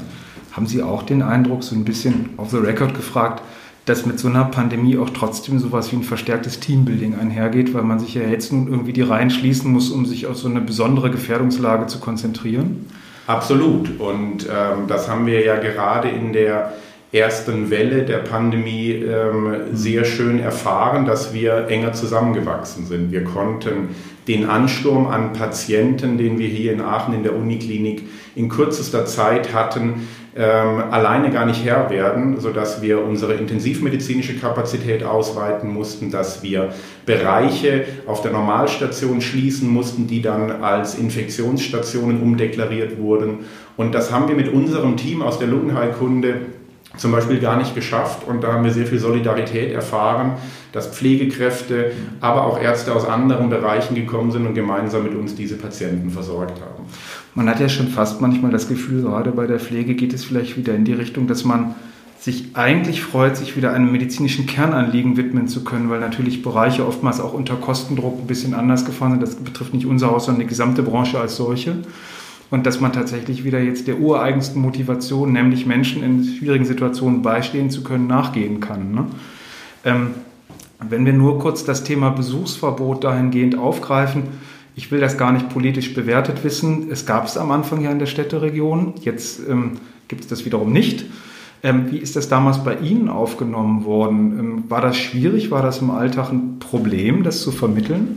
Haben 0.52 0.66
Sie 0.66 0.82
auch 0.82 1.02
den 1.02 1.22
Eindruck, 1.22 1.64
so 1.64 1.74
ein 1.74 1.84
bisschen 1.84 2.30
off 2.36 2.50
the 2.50 2.58
record 2.58 2.94
gefragt, 2.94 3.42
dass 3.90 4.06
mit 4.06 4.20
so 4.20 4.28
einer 4.28 4.44
Pandemie 4.44 4.96
auch 4.96 5.10
trotzdem 5.10 5.58
sowas 5.58 5.90
wie 5.90 5.96
ein 5.96 6.04
verstärktes 6.04 6.60
Teambuilding 6.60 7.18
einhergeht, 7.18 7.74
weil 7.74 7.82
man 7.82 7.98
sich 7.98 8.14
ja 8.14 8.22
jetzt 8.22 8.52
nun 8.52 8.68
irgendwie 8.68 8.92
die 8.92 9.02
Reihen 9.02 9.30
schließen 9.30 9.70
muss, 9.70 9.90
um 9.90 10.06
sich 10.06 10.26
auf 10.26 10.36
so 10.36 10.48
eine 10.48 10.60
besondere 10.60 11.10
Gefährdungslage 11.10 11.88
zu 11.88 11.98
konzentrieren? 11.98 12.86
Absolut. 13.26 13.98
Und 13.98 14.46
ähm, 14.46 14.86
das 14.86 15.08
haben 15.08 15.26
wir 15.26 15.44
ja 15.44 15.56
gerade 15.56 16.08
in 16.08 16.32
der 16.32 16.72
ersten 17.12 17.70
Welle 17.70 18.04
der 18.04 18.18
Pandemie 18.18 18.92
ähm, 18.92 19.54
sehr 19.72 20.04
schön 20.04 20.38
erfahren, 20.38 21.04
dass 21.04 21.34
wir 21.34 21.66
enger 21.68 21.92
zusammengewachsen 21.92 22.86
sind. 22.86 23.10
Wir 23.10 23.24
konnten 23.24 23.88
den 24.28 24.48
Ansturm 24.48 25.08
an 25.08 25.32
Patienten, 25.32 26.16
den 26.16 26.38
wir 26.38 26.46
hier 26.46 26.72
in 26.72 26.80
Aachen 26.80 27.14
in 27.14 27.24
der 27.24 27.34
Uniklinik 27.34 28.04
in 28.36 28.48
kürzester 28.48 29.04
Zeit 29.06 29.52
hatten, 29.52 30.06
ähm, 30.36 30.84
alleine 30.90 31.30
gar 31.30 31.44
nicht 31.44 31.64
Herr 31.64 31.90
werden, 31.90 32.38
sodass 32.38 32.82
wir 32.82 33.02
unsere 33.02 33.34
intensivmedizinische 33.34 34.38
Kapazität 34.38 35.02
ausweiten 35.02 35.72
mussten, 35.72 36.10
dass 36.10 36.42
wir 36.42 36.72
Bereiche 37.04 37.84
auf 38.06 38.22
der 38.22 38.30
Normalstation 38.30 39.20
schließen 39.20 39.68
mussten, 39.68 40.06
die 40.06 40.22
dann 40.22 40.62
als 40.62 40.94
Infektionsstationen 40.94 42.22
umdeklariert 42.22 42.98
wurden. 42.98 43.40
Und 43.76 43.92
das 43.92 44.12
haben 44.12 44.28
wir 44.28 44.36
mit 44.36 44.52
unserem 44.52 44.96
Team 44.96 45.22
aus 45.22 45.38
der 45.40 45.48
Lungenheilkunde 45.48 46.42
zum 46.96 47.12
Beispiel 47.12 47.40
gar 47.40 47.56
nicht 47.56 47.74
geschafft 47.74 48.26
und 48.26 48.42
da 48.42 48.52
haben 48.52 48.64
wir 48.64 48.72
sehr 48.72 48.86
viel 48.86 48.98
Solidarität 48.98 49.72
erfahren, 49.72 50.34
dass 50.72 50.88
Pflegekräfte, 50.88 51.92
aber 52.20 52.46
auch 52.46 52.60
Ärzte 52.60 52.94
aus 52.94 53.04
anderen 53.04 53.50
Bereichen 53.50 53.94
gekommen 53.94 54.30
sind 54.30 54.46
und 54.46 54.54
gemeinsam 54.54 55.04
mit 55.04 55.14
uns 55.14 55.34
diese 55.34 55.56
Patienten 55.56 56.10
versorgt 56.10 56.60
haben. 56.60 56.84
Man 57.34 57.48
hat 57.48 57.60
ja 57.60 57.68
schon 57.68 57.88
fast 57.88 58.20
manchmal 58.20 58.50
das 58.50 58.68
Gefühl, 58.68 59.02
gerade 59.02 59.32
bei 59.32 59.46
der 59.46 59.60
Pflege 59.60 59.94
geht 59.94 60.12
es 60.12 60.24
vielleicht 60.24 60.56
wieder 60.56 60.74
in 60.74 60.84
die 60.84 60.92
Richtung, 60.92 61.26
dass 61.26 61.44
man 61.44 61.74
sich 62.20 62.50
eigentlich 62.54 63.02
freut, 63.02 63.36
sich 63.36 63.56
wieder 63.56 63.72
einem 63.72 63.90
medizinischen 63.90 64.46
Kernanliegen 64.46 65.16
widmen 65.16 65.48
zu 65.48 65.64
können, 65.64 65.88
weil 65.88 66.00
natürlich 66.00 66.42
Bereiche 66.42 66.86
oftmals 66.86 67.18
auch 67.18 67.32
unter 67.32 67.56
Kostendruck 67.56 68.20
ein 68.20 68.26
bisschen 68.26 68.52
anders 68.52 68.84
gefahren 68.84 69.12
sind. 69.12 69.22
Das 69.22 69.36
betrifft 69.36 69.72
nicht 69.72 69.86
unser 69.86 70.10
Haus, 70.10 70.26
sondern 70.26 70.42
die 70.42 70.48
gesamte 70.48 70.82
Branche 70.82 71.18
als 71.18 71.36
solche. 71.36 71.76
Und 72.50 72.66
dass 72.66 72.80
man 72.80 72.92
tatsächlich 72.92 73.44
wieder 73.44 73.60
jetzt 73.60 73.86
der 73.86 74.00
ureigensten 74.00 74.60
Motivation, 74.60 75.32
nämlich 75.32 75.64
Menschen 75.64 76.02
in 76.02 76.24
schwierigen 76.24 76.66
Situationen 76.66 77.22
beistehen 77.22 77.70
zu 77.70 77.82
können, 77.82 78.06
nachgehen 78.06 78.60
kann. 78.60 78.92
Ne? 78.92 79.06
Ähm, 79.84 80.10
wenn 80.88 81.04
wir 81.04 81.12
nur 81.12 81.38
kurz 81.38 81.64
das 81.64 81.84
Thema 81.84 82.10
Besuchsverbot 82.10 83.04
dahingehend 83.04 83.58
aufgreifen, 83.58 84.24
ich 84.76 84.90
will 84.90 85.00
das 85.00 85.18
gar 85.18 85.32
nicht 85.32 85.48
politisch 85.50 85.94
bewertet 85.94 86.42
wissen. 86.44 86.90
Es 86.90 87.04
gab 87.04 87.26
es 87.26 87.36
am 87.36 87.50
Anfang 87.50 87.82
ja 87.82 87.90
in 87.90 87.98
der 87.98 88.06
Städteregion, 88.06 88.94
jetzt 89.02 89.40
ähm, 89.48 89.72
gibt 90.08 90.22
es 90.22 90.28
das 90.28 90.44
wiederum 90.44 90.72
nicht. 90.72 91.04
Ähm, 91.62 91.90
wie 91.90 91.98
ist 91.98 92.16
das 92.16 92.28
damals 92.28 92.64
bei 92.64 92.76
Ihnen 92.78 93.08
aufgenommen 93.08 93.84
worden? 93.84 94.38
Ähm, 94.38 94.64
war 94.68 94.80
das 94.80 94.96
schwierig? 94.96 95.50
War 95.50 95.62
das 95.62 95.78
im 95.78 95.90
Alltag 95.90 96.32
ein 96.32 96.58
Problem, 96.58 97.22
das 97.22 97.42
zu 97.42 97.52
vermitteln? 97.52 98.16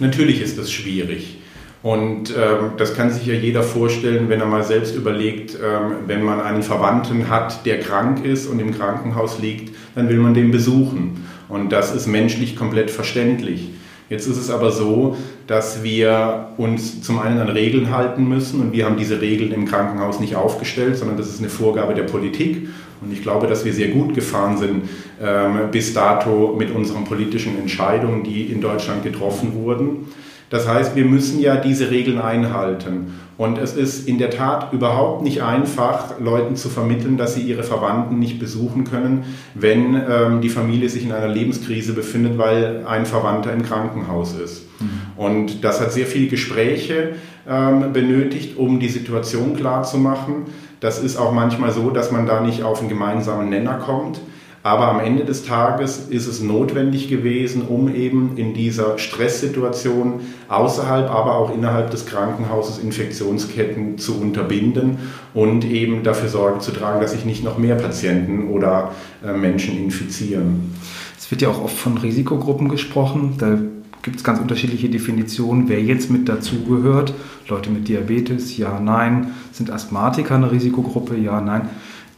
Natürlich 0.00 0.40
ist 0.40 0.58
das 0.58 0.72
schwierig. 0.72 1.38
Und 1.84 2.30
ähm, 2.30 2.70
das 2.78 2.96
kann 2.96 3.10
sich 3.10 3.26
ja 3.26 3.34
jeder 3.34 3.62
vorstellen, 3.62 4.28
wenn 4.30 4.40
er 4.40 4.46
mal 4.46 4.64
selbst 4.64 4.96
überlegt, 4.96 5.54
ähm, 5.54 5.96
wenn 6.06 6.24
man 6.24 6.40
einen 6.40 6.62
Verwandten 6.62 7.28
hat, 7.28 7.66
der 7.66 7.78
krank 7.78 8.24
ist 8.24 8.46
und 8.46 8.58
im 8.58 8.74
Krankenhaus 8.74 9.38
liegt, 9.38 9.74
dann 9.94 10.08
will 10.08 10.18
man 10.18 10.34
den 10.34 10.50
besuchen. 10.50 11.26
Und 11.48 11.70
das 11.70 11.94
ist 11.94 12.06
menschlich 12.06 12.56
komplett 12.56 12.90
verständlich. 12.90 13.70
Jetzt 14.10 14.26
ist 14.26 14.36
es 14.36 14.50
aber 14.50 14.70
so, 14.70 15.16
dass 15.46 15.82
wir 15.82 16.48
uns 16.58 17.02
zum 17.02 17.18
einen 17.18 17.38
an 17.38 17.48
Regeln 17.48 17.90
halten 17.90 18.28
müssen 18.28 18.60
und 18.60 18.72
wir 18.72 18.84
haben 18.84 18.96
diese 18.96 19.20
Regeln 19.20 19.50
im 19.52 19.64
Krankenhaus 19.64 20.20
nicht 20.20 20.36
aufgestellt, 20.36 20.96
sondern 20.96 21.16
das 21.16 21.28
ist 21.28 21.38
eine 21.38 21.48
Vorgabe 21.48 21.94
der 21.94 22.02
Politik. 22.02 22.68
Und 23.00 23.12
ich 23.12 23.22
glaube, 23.22 23.46
dass 23.46 23.64
wir 23.64 23.72
sehr 23.72 23.88
gut 23.88 24.14
gefahren 24.14 24.56
sind 24.58 24.88
ähm, 25.22 25.70
bis 25.70 25.94
dato 25.94 26.54
mit 26.58 26.70
unseren 26.70 27.04
politischen 27.04 27.58
Entscheidungen, 27.58 28.24
die 28.24 28.44
in 28.44 28.60
Deutschland 28.60 29.02
getroffen 29.02 29.54
wurden. 29.54 30.06
Das 30.54 30.68
heißt, 30.68 30.94
wir 30.94 31.04
müssen 31.04 31.40
ja 31.40 31.56
diese 31.56 31.90
Regeln 31.90 32.20
einhalten. 32.20 33.14
Und 33.36 33.58
es 33.58 33.74
ist 33.74 34.06
in 34.06 34.18
der 34.18 34.30
Tat 34.30 34.72
überhaupt 34.72 35.24
nicht 35.24 35.42
einfach, 35.42 36.20
Leuten 36.20 36.54
zu 36.54 36.68
vermitteln, 36.68 37.16
dass 37.16 37.34
sie 37.34 37.40
ihre 37.40 37.64
Verwandten 37.64 38.20
nicht 38.20 38.38
besuchen 38.38 38.84
können, 38.84 39.24
wenn 39.56 39.96
ähm, 39.96 40.40
die 40.42 40.48
Familie 40.48 40.88
sich 40.88 41.02
in 41.02 41.10
einer 41.10 41.26
Lebenskrise 41.26 41.92
befindet, 41.92 42.38
weil 42.38 42.86
ein 42.86 43.04
Verwandter 43.04 43.52
im 43.52 43.64
Krankenhaus 43.64 44.36
ist. 44.36 44.66
Mhm. 44.78 44.90
Und 45.16 45.64
das 45.64 45.80
hat 45.80 45.92
sehr 45.92 46.06
viele 46.06 46.28
Gespräche 46.28 47.16
ähm, 47.48 47.92
benötigt, 47.92 48.56
um 48.56 48.78
die 48.78 48.90
Situation 48.90 49.56
klarzumachen. 49.56 50.44
Das 50.78 51.02
ist 51.02 51.16
auch 51.16 51.32
manchmal 51.32 51.72
so, 51.72 51.90
dass 51.90 52.12
man 52.12 52.26
da 52.26 52.40
nicht 52.40 52.62
auf 52.62 52.78
einen 52.78 52.88
gemeinsamen 52.88 53.48
Nenner 53.48 53.78
kommt. 53.84 54.20
Aber 54.64 54.88
am 54.88 54.98
Ende 54.98 55.26
des 55.26 55.44
Tages 55.44 56.06
ist 56.08 56.26
es 56.26 56.40
notwendig 56.40 57.08
gewesen, 57.10 57.60
um 57.68 57.94
eben 57.94 58.38
in 58.38 58.54
dieser 58.54 58.96
Stresssituation 58.96 60.20
außerhalb, 60.48 61.10
aber 61.10 61.36
auch 61.36 61.54
innerhalb 61.54 61.90
des 61.90 62.06
Krankenhauses 62.06 62.78
Infektionsketten 62.78 63.98
zu 63.98 64.18
unterbinden 64.18 64.96
und 65.34 65.66
eben 65.66 66.02
dafür 66.02 66.30
Sorge 66.30 66.60
zu 66.60 66.70
tragen, 66.70 67.02
dass 67.02 67.12
sich 67.12 67.26
nicht 67.26 67.44
noch 67.44 67.58
mehr 67.58 67.74
Patienten 67.74 68.48
oder 68.48 68.92
äh, 69.22 69.34
Menschen 69.34 69.76
infizieren. 69.76 70.74
Es 71.18 71.30
wird 71.30 71.42
ja 71.42 71.50
auch 71.50 71.62
oft 71.62 71.76
von 71.76 71.98
Risikogruppen 71.98 72.70
gesprochen. 72.70 73.34
Da 73.36 73.58
gibt 74.00 74.16
es 74.16 74.24
ganz 74.24 74.40
unterschiedliche 74.40 74.88
Definitionen, 74.88 75.68
wer 75.68 75.82
jetzt 75.82 76.10
mit 76.10 76.26
dazugehört. 76.26 77.12
Leute 77.48 77.68
mit 77.68 77.86
Diabetes, 77.86 78.56
ja, 78.56 78.80
nein. 78.80 79.34
Sind 79.52 79.70
Asthmatiker 79.70 80.36
eine 80.36 80.50
Risikogruppe? 80.50 81.18
Ja, 81.18 81.42
nein. 81.42 81.68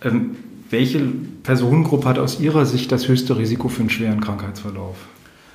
Ähm, 0.05 0.37
welche 0.71 1.13
Personengruppe 1.47 2.09
hat 2.09 2.19
aus 2.19 2.41
Ihrer 2.41 2.67
Sicht 2.67 2.91
das 2.91 3.07
höchste 3.07 3.39
Risiko 3.39 3.69
für 3.69 3.79
einen 3.81 3.91
schweren 3.91 4.21
Krankheitsverlauf? 4.21 4.97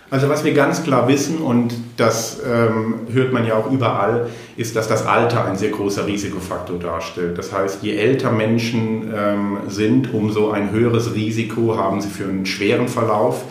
Also 0.10 0.29
was 0.29 0.45
wir 0.45 0.53
ganz 0.53 0.83
klar 0.83 1.07
wissen, 1.07 1.38
und 1.38 1.74
das 1.98 2.41
ähm, 2.45 3.01
hört 3.12 3.33
man 3.33 3.45
ja 3.45 3.55
auch 3.55 3.71
überall, 3.71 4.29
ist, 4.57 4.75
dass 4.75 4.88
das 4.88 5.05
Alter 5.05 5.45
ein 5.45 5.57
sehr 5.57 5.69
großer 5.69 6.07
Risikofaktor 6.07 6.79
darstellt. 6.79 7.38
Das 7.38 7.53
heißt, 7.53 7.83
je 7.83 7.95
älter 7.95 8.31
Menschen 8.31 9.13
ähm, 9.13 9.57
sind, 9.67 10.12
umso 10.13 10.50
ein 10.51 10.71
höheres 10.71 11.13
Risiko 11.13 11.77
haben 11.77 12.01
sie 12.01 12.10
für 12.10 12.24
einen 12.24 12.45
schweren 12.45 12.88
Verlauf 12.88 13.43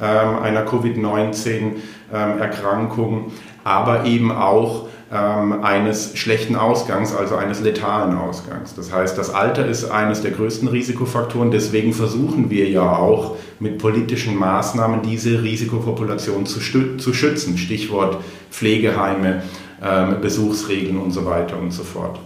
ähm, 0.00 0.38
einer 0.42 0.64
Covid-19-Erkrankung, 0.64 3.14
ähm, 3.14 3.24
aber 3.64 4.04
eben 4.04 4.32
auch 4.32 4.85
ähm, 5.12 5.62
eines 5.62 6.18
schlechten 6.18 6.56
Ausgangs, 6.56 7.14
also 7.14 7.36
eines 7.36 7.60
letalen 7.60 8.16
Ausgangs. 8.16 8.74
Das 8.74 8.92
heißt, 8.92 9.16
das 9.16 9.32
Alter 9.32 9.66
ist 9.66 9.84
eines 9.90 10.22
der 10.22 10.32
größten 10.32 10.66
Risikofaktoren. 10.68 11.50
Deswegen 11.50 11.92
versuchen 11.92 12.50
wir 12.50 12.68
ja 12.68 12.96
auch 12.96 13.36
mit 13.60 13.78
politischen 13.78 14.36
Maßnahmen 14.36 15.02
diese 15.02 15.42
Risikopopulation 15.42 16.44
zu, 16.46 16.60
zu 16.96 17.14
schützen. 17.14 17.56
Stichwort 17.56 18.18
Pflegeheime, 18.50 19.42
ähm, 19.82 20.20
Besuchsregeln 20.20 20.98
und 20.98 21.12
so 21.12 21.24
weiter 21.24 21.56
und 21.58 21.70
so 21.70 21.84
fort. 21.84 22.18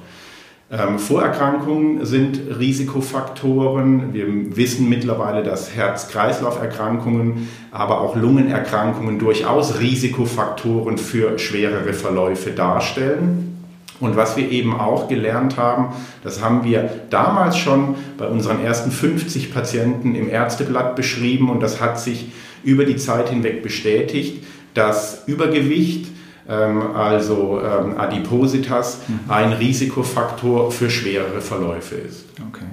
Ähm, 0.73 1.00
Vorerkrankungen 1.00 2.07
sind 2.07 2.41
Risikofaktoren. 2.59 4.15
Wir 4.15 4.57
wissen 4.57 4.89
mittlerweile, 4.89 5.43
dass 5.43 5.75
Herz-Kreislauf-Erkrankungen, 5.75 7.49
aber 7.73 8.00
auch 8.00 8.15
Lungenerkrankungen 8.15 9.19
durchaus 9.19 9.81
Risikofaktoren 9.81 10.97
für 10.97 11.41
schwerere 11.41 11.93
Verläufe 11.93 12.53
darstellen. 12.53 13.50
Und 13.99 14.17
was 14.17 14.37
wir 14.37 14.49
eben 14.50 14.79
auch 14.79 15.09
gelernt 15.09 15.57
haben, 15.57 15.89
das 16.23 16.43
haben 16.43 16.65
wir 16.65 16.89
damals 17.11 17.59
schon 17.59 17.97
bei 18.17 18.29
unseren 18.29 18.65
ersten 18.65 18.93
50 18.93 19.53
Patienten 19.53 20.15
im 20.15 20.31
Ärzteblatt 20.31 20.95
beschrieben 20.95 21.50
und 21.50 21.61
das 21.61 21.81
hat 21.81 22.00
sich 22.00 22.33
über 22.62 22.85
die 22.85 22.97
Zeit 22.97 23.29
hinweg 23.29 23.62
bestätigt, 23.62 24.45
dass 24.73 25.25
Übergewicht, 25.27 26.07
also 26.54 27.61
ähm, 27.62 27.99
Adipositas, 27.99 29.00
mhm. 29.07 29.30
ein 29.30 29.52
Risikofaktor 29.52 30.73
für 30.73 30.90
schwerere 30.90 31.40
Verläufe 31.40 31.95
ist. 31.95 32.25
Okay. 32.49 32.64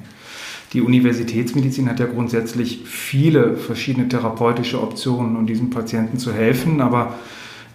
Die 0.74 0.82
Universitätsmedizin 0.82 1.90
hat 1.90 2.00
ja 2.00 2.08
grundsätzlich 2.08 2.82
viele 2.86 3.56
verschiedene 3.56 4.10
therapeutische 4.10 4.82
Optionen, 4.82 5.36
um 5.36 5.46
diesen 5.46 5.70
Patienten 5.70 6.18
zu 6.18 6.34
helfen, 6.34 6.82
aber 6.82 7.16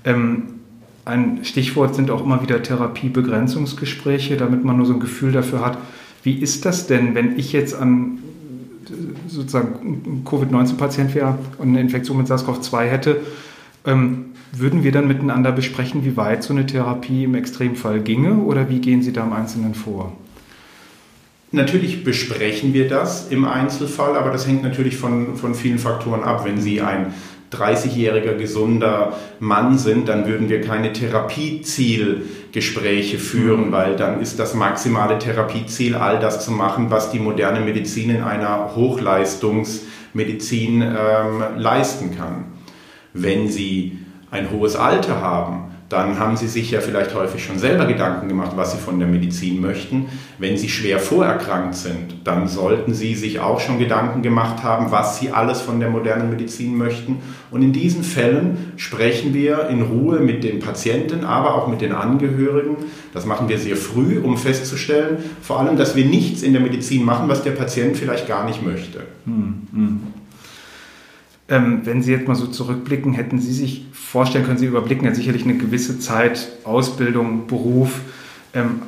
ähm, 0.04 0.60
ein 1.04 1.44
Stichwort 1.44 1.94
sind 1.94 2.10
auch 2.10 2.22
immer 2.22 2.42
wieder 2.42 2.62
Therapiebegrenzungsgespräche, 2.62 4.36
damit 4.36 4.64
man 4.64 4.76
nur 4.76 4.86
so 4.86 4.92
ein 4.92 5.00
Gefühl 5.00 5.32
dafür 5.32 5.64
hat, 5.64 5.78
wie 6.22 6.34
ist 6.34 6.64
das 6.64 6.86
denn, 6.86 7.14
wenn 7.14 7.38
ich 7.38 7.52
jetzt 7.52 7.74
an 7.74 8.18
sozusagen 9.26 10.22
Covid-19-Patient 10.24 11.14
wäre 11.14 11.38
und 11.58 11.68
eine 11.68 11.80
Infektion 11.80 12.18
mit 12.18 12.28
SARS-CoV-2 12.28 12.84
hätte, 12.84 13.20
ähm, 13.20 13.20
würden 13.84 14.84
wir 14.84 14.92
dann 14.92 15.08
miteinander 15.08 15.52
besprechen, 15.52 16.04
wie 16.04 16.16
weit 16.16 16.42
so 16.42 16.52
eine 16.52 16.66
Therapie 16.66 17.24
im 17.24 17.34
Extremfall 17.34 18.00
ginge 18.00 18.34
oder 18.34 18.68
wie 18.68 18.80
gehen 18.80 19.02
Sie 19.02 19.12
da 19.12 19.24
im 19.24 19.32
Einzelnen 19.32 19.74
vor? 19.74 20.12
Natürlich 21.50 22.04
besprechen 22.04 22.72
wir 22.72 22.88
das 22.88 23.28
im 23.28 23.44
Einzelfall, 23.44 24.16
aber 24.16 24.30
das 24.30 24.46
hängt 24.46 24.62
natürlich 24.62 24.96
von, 24.96 25.36
von 25.36 25.54
vielen 25.54 25.78
Faktoren 25.78 26.22
ab. 26.22 26.46
Wenn 26.46 26.60
Sie 26.60 26.80
ein 26.80 27.12
30-jähriger 27.52 28.34
gesunder 28.34 29.12
Mann 29.38 29.76
sind, 29.76 30.08
dann 30.08 30.26
würden 30.26 30.48
wir 30.48 30.62
keine 30.62 30.94
Therapiezielgespräche 30.94 33.18
führen, 33.18 33.66
mhm. 33.66 33.72
weil 33.72 33.96
dann 33.96 34.22
ist 34.22 34.38
das 34.38 34.54
maximale 34.54 35.18
Therapieziel, 35.18 35.94
all 35.94 36.18
das 36.18 36.42
zu 36.44 36.52
machen, 36.52 36.90
was 36.90 37.10
die 37.10 37.18
moderne 37.18 37.60
Medizin 37.60 38.08
in 38.08 38.22
einer 38.22 38.74
Hochleistungsmedizin 38.74 40.80
ähm, 40.82 41.42
leisten 41.58 42.16
kann. 42.16 42.51
Wenn 43.12 43.48
Sie 43.48 43.98
ein 44.30 44.50
hohes 44.50 44.76
Alter 44.76 45.20
haben, 45.20 45.72
dann 45.92 46.18
haben 46.18 46.38
sie 46.38 46.48
sich 46.48 46.70
ja 46.70 46.80
vielleicht 46.80 47.14
häufig 47.14 47.44
schon 47.44 47.58
selber 47.58 47.84
Gedanken 47.84 48.26
gemacht, 48.26 48.52
was 48.56 48.72
sie 48.72 48.78
von 48.78 48.98
der 48.98 49.06
Medizin 49.06 49.60
möchten. 49.60 50.06
Wenn 50.38 50.56
sie 50.56 50.70
schwer 50.70 50.98
vorerkrankt 50.98 51.74
sind, 51.74 52.16
dann 52.24 52.48
sollten 52.48 52.94
sie 52.94 53.14
sich 53.14 53.40
auch 53.40 53.60
schon 53.60 53.78
Gedanken 53.78 54.22
gemacht 54.22 54.62
haben, 54.62 54.90
was 54.90 55.20
sie 55.20 55.32
alles 55.32 55.60
von 55.60 55.80
der 55.80 55.90
modernen 55.90 56.30
Medizin 56.30 56.78
möchten. 56.78 57.18
Und 57.50 57.60
in 57.60 57.74
diesen 57.74 58.04
Fällen 58.04 58.72
sprechen 58.76 59.34
wir 59.34 59.68
in 59.68 59.82
Ruhe 59.82 60.20
mit 60.20 60.44
den 60.44 60.60
Patienten, 60.60 61.24
aber 61.24 61.54
auch 61.56 61.68
mit 61.68 61.82
den 61.82 61.92
Angehörigen. 61.92 62.76
Das 63.12 63.26
machen 63.26 63.50
wir 63.50 63.58
sehr 63.58 63.76
früh, 63.76 64.18
um 64.18 64.38
festzustellen, 64.38 65.18
vor 65.42 65.60
allem, 65.60 65.76
dass 65.76 65.94
wir 65.94 66.06
nichts 66.06 66.42
in 66.42 66.54
der 66.54 66.62
Medizin 66.62 67.04
machen, 67.04 67.28
was 67.28 67.42
der 67.42 67.50
Patient 67.50 67.98
vielleicht 67.98 68.26
gar 68.26 68.46
nicht 68.46 68.64
möchte. 68.64 69.00
Hm, 69.26 69.68
hm. 69.74 70.00
Ähm, 71.52 71.82
wenn 71.84 72.02
Sie 72.02 72.12
jetzt 72.12 72.26
mal 72.26 72.34
so 72.34 72.46
zurückblicken, 72.46 73.12
hätten 73.12 73.38
Sie 73.38 73.52
sich 73.52 73.84
vorstellen 73.92 74.46
können, 74.46 74.56
Sie 74.56 74.64
überblicken 74.64 75.04
ja 75.04 75.14
sicherlich 75.14 75.44
eine 75.44 75.56
gewisse 75.56 75.98
Zeit 75.98 76.48
Ausbildung, 76.64 77.46
Beruf. 77.46 78.00
Ähm, 78.54 78.80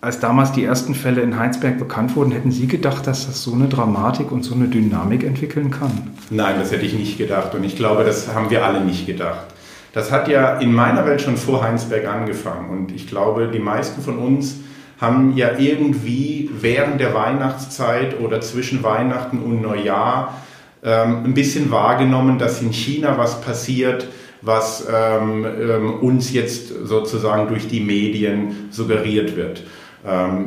als 0.00 0.18
damals 0.18 0.50
die 0.50 0.64
ersten 0.64 0.96
Fälle 0.96 1.20
in 1.20 1.38
Heinsberg 1.38 1.78
bekannt 1.78 2.16
wurden, 2.16 2.32
hätten 2.32 2.50
Sie 2.50 2.66
gedacht, 2.66 3.06
dass 3.06 3.28
das 3.28 3.44
so 3.44 3.54
eine 3.54 3.68
Dramatik 3.68 4.32
und 4.32 4.42
so 4.42 4.56
eine 4.56 4.66
Dynamik 4.66 5.22
entwickeln 5.22 5.70
kann? 5.70 6.10
Nein, 6.30 6.56
das 6.58 6.72
hätte 6.72 6.84
ich 6.84 6.94
nicht 6.94 7.16
gedacht 7.16 7.54
und 7.54 7.62
ich 7.62 7.76
glaube, 7.76 8.02
das 8.02 8.34
haben 8.34 8.50
wir 8.50 8.64
alle 8.64 8.80
nicht 8.80 9.06
gedacht. 9.06 9.46
Das 9.92 10.10
hat 10.10 10.26
ja 10.26 10.58
in 10.58 10.72
meiner 10.72 11.06
Welt 11.06 11.20
schon 11.20 11.36
vor 11.36 11.62
Heinsberg 11.62 12.08
angefangen 12.08 12.70
und 12.70 12.92
ich 12.92 13.06
glaube, 13.06 13.50
die 13.54 13.60
meisten 13.60 14.02
von 14.02 14.18
uns 14.18 14.56
haben 15.00 15.36
ja 15.36 15.58
irgendwie 15.58 16.50
während 16.60 17.00
der 17.00 17.14
Weihnachtszeit 17.14 18.18
oder 18.18 18.40
zwischen 18.40 18.82
Weihnachten 18.82 19.38
und 19.38 19.62
Neujahr 19.62 20.34
ähm, 20.82 21.24
ein 21.24 21.34
bisschen 21.34 21.70
wahrgenommen, 21.70 22.38
dass 22.38 22.62
in 22.62 22.72
China 22.72 23.18
was 23.18 23.40
passiert, 23.40 24.06
was 24.42 24.86
ähm, 24.90 25.44
ähm, 25.44 25.94
uns 26.00 26.32
jetzt 26.32 26.68
sozusagen 26.84 27.48
durch 27.48 27.68
die 27.68 27.80
Medien 27.80 28.68
suggeriert 28.70 29.36
wird. 29.36 29.62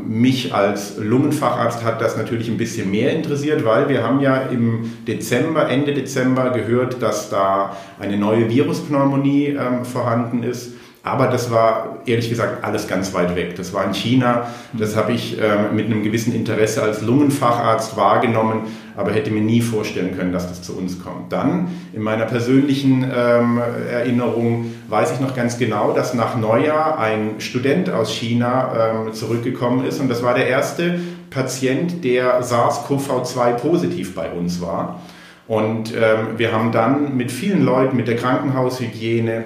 Mich 0.07 0.51
als 0.51 0.97
Lungenfacharzt 0.97 1.83
hat 1.83 2.01
das 2.01 2.17
natürlich 2.17 2.49
ein 2.49 2.57
bisschen 2.57 2.89
mehr 2.89 3.13
interessiert, 3.13 3.63
weil 3.63 3.87
wir 3.87 4.01
haben 4.01 4.19
ja 4.19 4.37
im 4.37 4.91
Dezember, 5.07 5.69
Ende 5.69 5.93
Dezember 5.93 6.49
gehört, 6.49 7.03
dass 7.03 7.29
da 7.29 7.77
eine 7.99 8.17
neue 8.17 8.49
Viruspneumonie 8.49 9.55
vorhanden 9.83 10.41
ist. 10.41 10.71
Aber 11.05 11.27
das 11.27 11.51
war 11.51 11.97
ehrlich 12.05 12.29
gesagt 12.29 12.63
alles 12.63 12.87
ganz 12.87 13.13
weit 13.13 13.35
weg. 13.35 13.57
Das 13.57 13.73
war 13.73 13.83
in 13.83 13.93
China. 13.93 14.47
Das 14.71 14.95
habe 14.95 15.11
ich 15.11 15.37
ähm, 15.37 15.75
mit 15.75 15.87
einem 15.87 16.01
gewissen 16.01 16.33
Interesse 16.33 16.81
als 16.81 17.01
Lungenfacharzt 17.01 17.97
wahrgenommen, 17.97 18.61
aber 18.95 19.11
hätte 19.11 19.29
mir 19.29 19.41
nie 19.41 19.59
vorstellen 19.59 20.15
können, 20.17 20.31
dass 20.31 20.47
das 20.47 20.61
zu 20.61 20.77
uns 20.77 21.03
kommt. 21.03 21.33
Dann 21.33 21.67
in 21.91 22.01
meiner 22.01 22.25
persönlichen 22.25 23.03
ähm, 23.03 23.59
Erinnerung 23.91 24.73
weiß 24.87 25.11
ich 25.11 25.19
noch 25.19 25.35
ganz 25.35 25.57
genau, 25.57 25.91
dass 25.91 26.13
nach 26.13 26.37
Neujahr 26.37 26.97
ein 26.97 27.31
Student 27.39 27.89
aus 27.89 28.09
China 28.09 28.93
ähm, 29.05 29.13
zurückgekommen 29.13 29.85
ist 29.85 29.99
und 29.99 30.07
das 30.07 30.23
war 30.23 30.33
der 30.33 30.47
erste 30.47 31.01
Patient, 31.29 32.01
der 32.05 32.41
SARS-CoV-2 32.41 33.55
positiv 33.55 34.15
bei 34.15 34.31
uns 34.31 34.61
war. 34.61 35.01
Und 35.49 35.93
ähm, 35.93 36.37
wir 36.37 36.53
haben 36.53 36.71
dann 36.71 37.17
mit 37.17 37.29
vielen 37.29 37.65
Leuten, 37.65 37.97
mit 37.97 38.07
der 38.07 38.15
Krankenhaushygiene, 38.15 39.43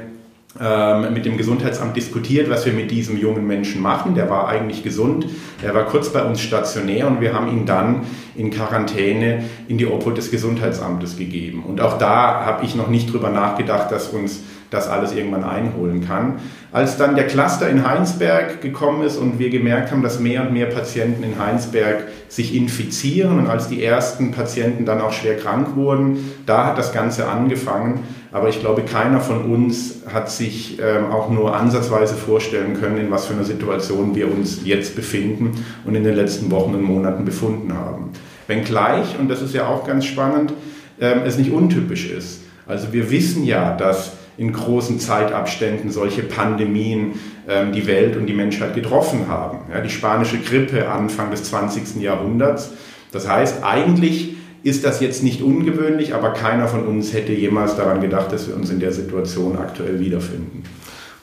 mit 1.11 1.25
dem 1.25 1.37
Gesundheitsamt 1.37 1.95
diskutiert, 1.95 2.49
was 2.49 2.65
wir 2.65 2.73
mit 2.73 2.89
diesem 2.89 3.17
jungen 3.17 3.45
Menschen 3.45 3.81
machen. 3.81 4.15
Der 4.15 4.29
war 4.29 4.47
eigentlich 4.47 4.83
gesund, 4.83 5.27
er 5.61 5.75
war 5.75 5.85
kurz 5.85 6.09
bei 6.09 6.23
uns 6.23 6.41
stationär 6.41 7.07
und 7.07 7.21
wir 7.21 7.33
haben 7.33 7.47
ihn 7.49 7.65
dann 7.65 8.01
in 8.35 8.49
Quarantäne 8.49 9.43
in 9.67 9.77
die 9.77 9.85
Obhut 9.85 10.17
des 10.17 10.31
Gesundheitsamtes 10.31 11.17
gegeben. 11.17 11.63
Und 11.63 11.79
auch 11.79 11.97
da 11.97 12.45
habe 12.45 12.65
ich 12.65 12.75
noch 12.75 12.87
nicht 12.87 13.13
drüber 13.13 13.29
nachgedacht, 13.29 13.91
dass 13.91 14.09
uns 14.09 14.41
das 14.69 14.87
alles 14.87 15.13
irgendwann 15.13 15.43
einholen 15.43 16.05
kann. 16.05 16.39
Als 16.71 16.97
dann 16.97 17.15
der 17.15 17.27
Cluster 17.27 17.69
in 17.69 17.87
Heinsberg 17.87 18.61
gekommen 18.61 19.03
ist 19.03 19.17
und 19.17 19.39
wir 19.39 19.49
gemerkt 19.49 19.91
haben, 19.91 20.03
dass 20.03 20.19
mehr 20.19 20.41
und 20.41 20.53
mehr 20.53 20.65
Patienten 20.65 21.23
in 21.23 21.39
Heinsberg 21.39 22.03
sich 22.27 22.53
infizieren 22.53 23.39
und 23.39 23.47
als 23.47 23.69
die 23.69 23.83
ersten 23.83 24.31
Patienten 24.31 24.85
dann 24.85 24.99
auch 24.99 25.13
schwer 25.13 25.37
krank 25.37 25.75
wurden, 25.75 26.33
da 26.45 26.65
hat 26.65 26.77
das 26.77 26.91
Ganze 26.91 27.27
angefangen. 27.27 28.03
Aber 28.33 28.49
ich 28.49 28.59
glaube, 28.59 28.81
keiner 28.81 29.21
von 29.21 29.45
uns 29.45 30.01
hat 30.13 30.29
sich 30.29 30.79
ähm, 30.81 31.11
auch 31.11 31.29
nur 31.29 31.55
ansatzweise 31.55 32.15
vorstellen 32.15 32.73
können, 32.73 32.97
in 32.97 33.09
was 33.09 33.25
für 33.25 33.33
einer 33.33 33.45
Situation 33.45 34.15
wir 34.15 34.29
uns 34.29 34.61
jetzt 34.65 34.95
befinden 34.95 35.65
und 35.85 35.95
in 35.95 36.03
den 36.03 36.15
letzten 36.15 36.51
Wochen 36.51 36.75
und 36.75 36.83
Monaten 36.83 37.23
befunden 37.23 37.73
haben. 37.73 38.11
Wenngleich, 38.47 39.17
und 39.17 39.29
das 39.29 39.41
ist 39.41 39.53
ja 39.53 39.67
auch 39.67 39.87
ganz 39.87 40.05
spannend, 40.05 40.53
ähm, 40.99 41.21
es 41.25 41.37
nicht 41.37 41.51
untypisch 41.51 42.11
ist. 42.11 42.41
Also 42.65 42.91
wir 42.91 43.09
wissen 43.09 43.45
ja, 43.45 43.75
dass 43.75 44.11
in 44.37 44.53
großen 44.53 44.99
Zeitabständen 44.99 45.91
solche 45.91 46.23
Pandemien 46.23 47.13
ähm, 47.47 47.71
die 47.71 47.87
Welt 47.87 48.15
und 48.15 48.27
die 48.27 48.33
Menschheit 48.33 48.75
getroffen 48.75 49.27
haben. 49.27 49.59
Ja, 49.73 49.81
die 49.81 49.89
spanische 49.89 50.37
Grippe 50.37 50.89
Anfang 50.89 51.31
des 51.31 51.43
20. 51.45 52.01
Jahrhunderts. 52.01 52.71
Das 53.11 53.27
heißt, 53.27 53.63
eigentlich 53.63 54.35
ist 54.63 54.83
das 54.83 54.99
jetzt 54.99 55.23
nicht 55.23 55.41
ungewöhnlich, 55.41 56.13
aber 56.13 56.33
keiner 56.33 56.67
von 56.67 56.85
uns 56.85 57.13
hätte 57.13 57.33
jemals 57.33 57.75
daran 57.75 58.01
gedacht, 58.01 58.31
dass 58.31 58.47
wir 58.47 58.55
uns 58.55 58.69
in 58.69 58.79
der 58.79 58.91
Situation 58.91 59.57
aktuell 59.57 59.99
wiederfinden. 59.99 60.63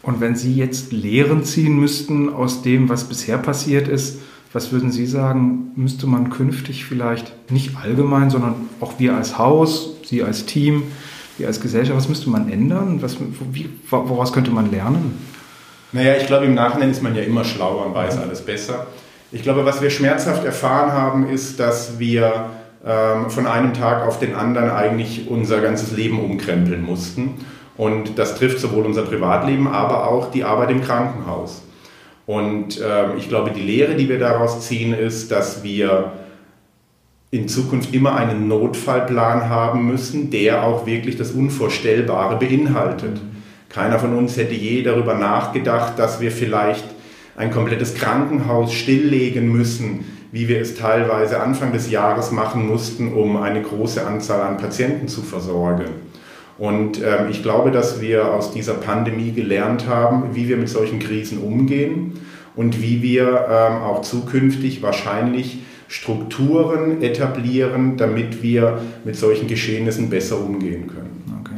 Und 0.02 0.20
wenn 0.20 0.36
Sie 0.36 0.54
jetzt 0.54 0.92
Lehren 0.92 1.44
ziehen 1.44 1.78
müssten 1.78 2.32
aus 2.32 2.62
dem, 2.62 2.88
was 2.88 3.04
bisher 3.04 3.38
passiert 3.38 3.88
ist, 3.88 4.18
was 4.52 4.70
würden 4.70 4.92
Sie 4.92 5.06
sagen, 5.06 5.72
müsste 5.76 6.06
man 6.06 6.30
künftig 6.30 6.84
vielleicht 6.84 7.50
nicht 7.50 7.76
allgemein, 7.76 8.30
sondern 8.30 8.54
auch 8.80 8.98
wir 8.98 9.16
als 9.16 9.36
Haus, 9.36 9.96
Sie 10.04 10.22
als 10.22 10.46
Team, 10.46 10.84
wir 11.38 11.46
als 11.46 11.60
Gesellschaft, 11.60 11.96
was 11.96 12.08
müsste 12.08 12.30
man 12.30 12.50
ändern? 12.50 13.02
Was, 13.02 13.16
wie, 13.52 13.68
woraus 13.90 14.32
könnte 14.32 14.50
man 14.50 14.70
lernen? 14.70 15.18
Naja, 15.92 16.16
ich 16.16 16.26
glaube, 16.26 16.46
im 16.46 16.54
Nachhinein 16.54 16.90
ist 16.90 17.02
man 17.02 17.14
ja 17.14 17.22
immer 17.22 17.44
schlauer 17.44 17.86
und 17.86 17.94
weiß 17.94 18.18
alles 18.18 18.40
besser. 18.40 18.86
Ich 19.30 19.42
glaube, 19.42 19.64
was 19.64 19.82
wir 19.82 19.90
schmerzhaft 19.90 20.44
erfahren 20.44 20.92
haben, 20.92 21.28
ist, 21.28 21.58
dass 21.58 21.98
wir 21.98 22.50
ähm, 22.86 23.30
von 23.30 23.46
einem 23.46 23.74
Tag 23.74 24.06
auf 24.06 24.18
den 24.18 24.34
anderen 24.34 24.70
eigentlich 24.70 25.28
unser 25.28 25.60
ganzes 25.60 25.92
Leben 25.92 26.20
umkrempeln 26.20 26.82
mussten. 26.82 27.34
Und 27.76 28.18
das 28.18 28.36
trifft 28.36 28.60
sowohl 28.60 28.84
unser 28.84 29.02
Privatleben, 29.02 29.66
aber 29.66 30.08
auch 30.08 30.30
die 30.30 30.44
Arbeit 30.44 30.70
im 30.70 30.82
Krankenhaus. 30.82 31.62
Und 32.26 32.80
äh, 32.80 33.16
ich 33.16 33.28
glaube, 33.28 33.50
die 33.50 33.60
Lehre, 33.60 33.94
die 33.94 34.08
wir 34.08 34.18
daraus 34.18 34.66
ziehen, 34.66 34.94
ist, 34.94 35.30
dass 35.30 35.62
wir 35.62 36.12
in 37.34 37.48
Zukunft 37.48 37.92
immer 37.92 38.14
einen 38.14 38.46
Notfallplan 38.46 39.48
haben 39.48 39.88
müssen, 39.88 40.30
der 40.30 40.62
auch 40.62 40.86
wirklich 40.86 41.16
das 41.16 41.32
Unvorstellbare 41.32 42.38
beinhaltet. 42.38 43.20
Keiner 43.68 43.98
von 43.98 44.16
uns 44.16 44.36
hätte 44.36 44.54
je 44.54 44.84
darüber 44.84 45.14
nachgedacht, 45.14 45.98
dass 45.98 46.20
wir 46.20 46.30
vielleicht 46.30 46.84
ein 47.36 47.50
komplettes 47.50 47.96
Krankenhaus 47.96 48.72
stilllegen 48.72 49.50
müssen, 49.50 50.04
wie 50.30 50.46
wir 50.46 50.60
es 50.60 50.76
teilweise 50.76 51.40
Anfang 51.40 51.72
des 51.72 51.90
Jahres 51.90 52.30
machen 52.30 52.68
mussten, 52.68 53.12
um 53.12 53.36
eine 53.36 53.62
große 53.62 54.06
Anzahl 54.06 54.40
an 54.40 54.56
Patienten 54.56 55.08
zu 55.08 55.22
versorgen. 55.22 55.86
Und 56.56 57.02
ähm, 57.02 57.30
ich 57.32 57.42
glaube, 57.42 57.72
dass 57.72 58.00
wir 58.00 58.32
aus 58.32 58.52
dieser 58.52 58.74
Pandemie 58.74 59.32
gelernt 59.32 59.88
haben, 59.88 60.36
wie 60.36 60.48
wir 60.48 60.56
mit 60.56 60.68
solchen 60.68 61.00
Krisen 61.00 61.38
umgehen 61.38 62.12
und 62.54 62.80
wie 62.80 63.02
wir 63.02 63.48
ähm, 63.50 63.82
auch 63.82 64.02
zukünftig 64.02 64.82
wahrscheinlich 64.82 65.63
Strukturen 65.94 67.02
etablieren, 67.02 67.96
damit 67.96 68.42
wir 68.42 68.80
mit 69.04 69.14
solchen 69.14 69.46
Geschehnissen 69.46 70.10
besser 70.10 70.40
umgehen 70.40 70.88
können. 70.88 71.22
Okay. 71.40 71.54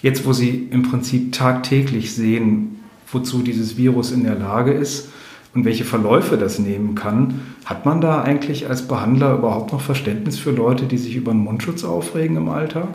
Jetzt, 0.00 0.24
wo 0.24 0.32
Sie 0.32 0.66
im 0.70 0.82
Prinzip 0.82 1.32
tagtäglich 1.32 2.14
sehen, 2.14 2.80
wozu 3.12 3.42
dieses 3.42 3.76
Virus 3.76 4.12
in 4.12 4.24
der 4.24 4.34
Lage 4.34 4.72
ist 4.72 5.10
und 5.54 5.66
welche 5.66 5.84
Verläufe 5.84 6.38
das 6.38 6.58
nehmen 6.58 6.94
kann, 6.94 7.42
hat 7.66 7.84
man 7.84 8.00
da 8.00 8.22
eigentlich 8.22 8.70
als 8.70 8.88
Behandler 8.88 9.34
überhaupt 9.34 9.72
noch 9.72 9.82
Verständnis 9.82 10.38
für 10.38 10.52
Leute, 10.52 10.86
die 10.86 10.98
sich 10.98 11.14
über 11.14 11.32
den 11.32 11.44
Mundschutz 11.44 11.84
aufregen 11.84 12.38
im 12.38 12.48
Alltag? 12.48 12.88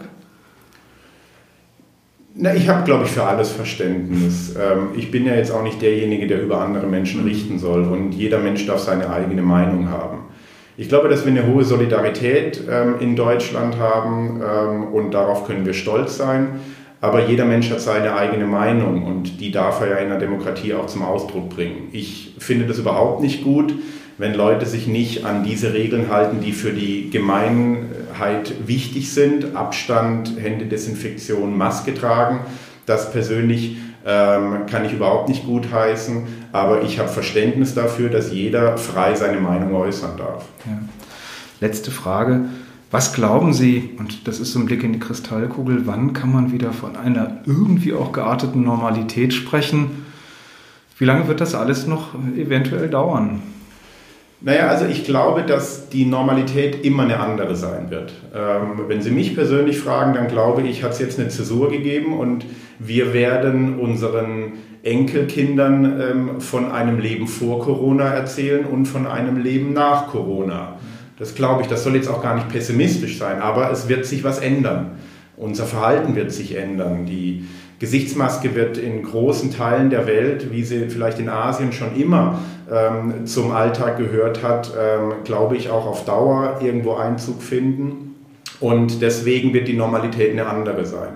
Na, 2.36 2.56
ich 2.56 2.68
habe, 2.68 2.84
glaube 2.84 3.06
ich, 3.06 3.12
für 3.12 3.24
alles 3.24 3.52
Verständnis. 3.52 4.56
Ähm, 4.60 4.90
ich 4.98 5.12
bin 5.12 5.26
ja 5.26 5.36
jetzt 5.36 5.52
auch 5.52 5.62
nicht 5.62 5.82
derjenige, 5.84 6.26
der 6.26 6.42
über 6.42 6.62
andere 6.62 6.88
Menschen 6.88 7.24
richten 7.24 7.60
soll 7.60 7.84
und 7.84 8.12
jeder 8.14 8.40
Mensch 8.40 8.66
darf 8.66 8.80
seine 8.80 9.10
eigene 9.12 9.44
Meinung 9.44 9.90
haben. 9.90 10.20
Ich 10.76 10.90
glaube, 10.90 11.10
dass 11.10 11.26
wir 11.26 11.32
eine 11.32 11.46
hohe 11.46 11.64
Solidarität 11.64 12.64
ähm, 12.68 12.96
in 13.00 13.16
Deutschland 13.16 13.78
haben 13.78 14.42
ähm, 14.42 14.94
und 14.94 15.12
darauf 15.12 15.46
können 15.46 15.64
wir 15.64 15.74
stolz 15.74 16.18
sein. 16.18 16.60
Aber 17.02 17.28
jeder 17.28 17.46
Mensch 17.46 17.70
hat 17.70 17.82
seine 17.82 18.16
eigene 18.16 18.46
Meinung 18.46 19.04
und 19.04 19.40
die 19.40 19.52
darf 19.52 19.82
er 19.82 19.90
ja 19.90 19.96
in 19.98 20.10
der 20.10 20.18
Demokratie 20.18 20.74
auch 20.74 20.88
zum 20.88 21.04
Ausdruck 21.04 21.50
bringen. 21.50 21.90
Ich 21.92 22.34
finde 22.40 22.66
das 22.66 22.80
überhaupt 22.80 23.22
nicht 23.22 23.44
gut, 23.44 23.76
wenn 24.18 24.34
Leute 24.34 24.66
sich 24.66 24.88
nicht 24.88 25.26
an 25.26 25.44
diese 25.44 25.74
Regeln 25.74 26.10
halten, 26.10 26.42
die 26.42 26.52
für 26.52 26.72
die 26.72 27.10
Gemeinheit 27.10 28.54
wichtig 28.68 29.12
sind. 29.12 29.56
Abstand, 29.56 30.34
Händedesinfektion, 30.40 31.58
Maske 31.58 31.94
tragen. 31.94 32.42
Das 32.86 33.12
persönlich 33.12 33.78
ähm, 34.06 34.66
kann 34.70 34.86
ich 34.86 34.94
überhaupt 34.94 35.30
nicht 35.30 35.46
gutheißen, 35.46 36.24
aber 36.52 36.84
ich 36.84 37.00
habe 37.00 37.10
Verständnis 37.10 37.74
dafür, 37.74 38.10
dass 38.10 38.32
jeder 38.32 38.78
frei 38.78 39.16
seine 39.16 39.40
Meinung 39.40 39.74
äußern 39.74 40.18
darf. 40.18 40.46
Ja. 40.66 40.80
Letzte 41.62 41.92
Frage. 41.92 42.42
Was 42.92 43.14
glauben 43.14 43.54
Sie, 43.54 43.92
und 43.98 44.28
das 44.28 44.40
ist 44.40 44.52
so 44.52 44.60
ein 44.60 44.66
Blick 44.66 44.84
in 44.84 44.94
die 44.94 45.00
Kristallkugel, 45.00 45.88
wann 45.88 46.14
kann 46.14 46.32
man 46.32 46.52
wieder 46.52 46.74
von 46.74 46.96
einer 46.96 47.38
irgendwie 47.46 47.94
auch 47.94 48.12
gearteten 48.12 48.64
Normalität 48.64 49.34
sprechen? 49.34 50.06
Wie 51.00 51.06
lange 51.06 51.28
wird 51.28 51.42
das 51.42 51.56
alles 51.56 51.88
noch 51.88 52.14
eventuell 52.38 52.90
dauern? 52.90 53.42
Naja, 54.46 54.68
also 54.68 54.86
ich 54.86 55.06
glaube, 55.06 55.44
dass 55.44 55.88
die 55.88 56.04
Normalität 56.04 56.84
immer 56.84 57.04
eine 57.04 57.22
andere 57.22 57.56
sein 57.56 57.90
wird. 57.90 58.12
Ähm, 58.36 58.90
wenn 58.90 59.02
Sie 59.02 59.10
mich 59.10 59.36
persönlich 59.36 59.80
fragen, 59.80 60.14
dann 60.14 60.28
glaube 60.28 60.64
ich, 60.64 60.84
hat 60.84 60.92
es 60.92 61.00
jetzt 61.00 61.18
eine 61.18 61.30
Zäsur 61.30 61.72
gegeben 61.72 62.20
und 62.20 62.46
wir 62.78 63.14
werden 63.14 63.80
unseren 63.80 64.52
Enkelkindern 64.84 66.02
ähm, 66.02 66.42
von 66.42 66.70
einem 66.74 67.00
Leben 67.00 67.28
vor 67.28 67.62
Corona 67.62 68.04
erzählen 68.04 68.66
und 68.66 68.86
von 68.86 69.08
einem 69.08 69.38
Leben 69.38 69.72
nach 69.72 70.08
Corona. 70.08 70.78
Das 71.18 71.36
glaube 71.36 71.62
ich, 71.62 71.70
das 71.70 71.86
soll 71.86 71.96
jetzt 71.96 72.10
auch 72.10 72.22
gar 72.22 72.36
nicht 72.36 72.50
pessimistisch 72.50 73.18
sein, 73.18 73.40
aber 73.40 73.72
es 73.72 73.88
wird 73.88 74.06
sich 74.06 74.26
was 74.26 74.40
ändern. 74.40 74.98
Unser 75.38 75.64
Verhalten 75.64 76.18
wird 76.18 76.34
sich 76.34 76.58
ändern. 76.58 77.06
Die, 77.06 77.46
Gesichtsmaske 77.84 78.56
wird 78.56 78.78
in 78.78 79.04
großen 79.04 79.52
Teilen 79.52 79.90
der 79.90 80.08
Welt, 80.08 80.54
wie 80.54 80.64
sie 80.64 80.88
vielleicht 80.88 81.20
in 81.20 81.28
Asien 81.28 81.74
schon 81.74 81.98
immer 81.98 82.40
ähm, 82.72 83.26
zum 83.26 83.52
Alltag 83.52 83.98
gehört 83.98 84.42
hat, 84.42 84.72
ähm, 84.80 85.16
glaube 85.26 85.58
ich, 85.58 85.70
auch 85.70 85.86
auf 85.86 86.06
Dauer 86.06 86.62
irgendwo 86.64 86.94
Einzug 86.94 87.44
finden. 87.44 88.16
Und 88.62 89.02
deswegen 89.02 89.54
wird 89.54 89.68
die 89.68 89.74
Normalität 89.74 90.32
eine 90.32 90.48
andere 90.48 90.86
sein. 90.86 91.10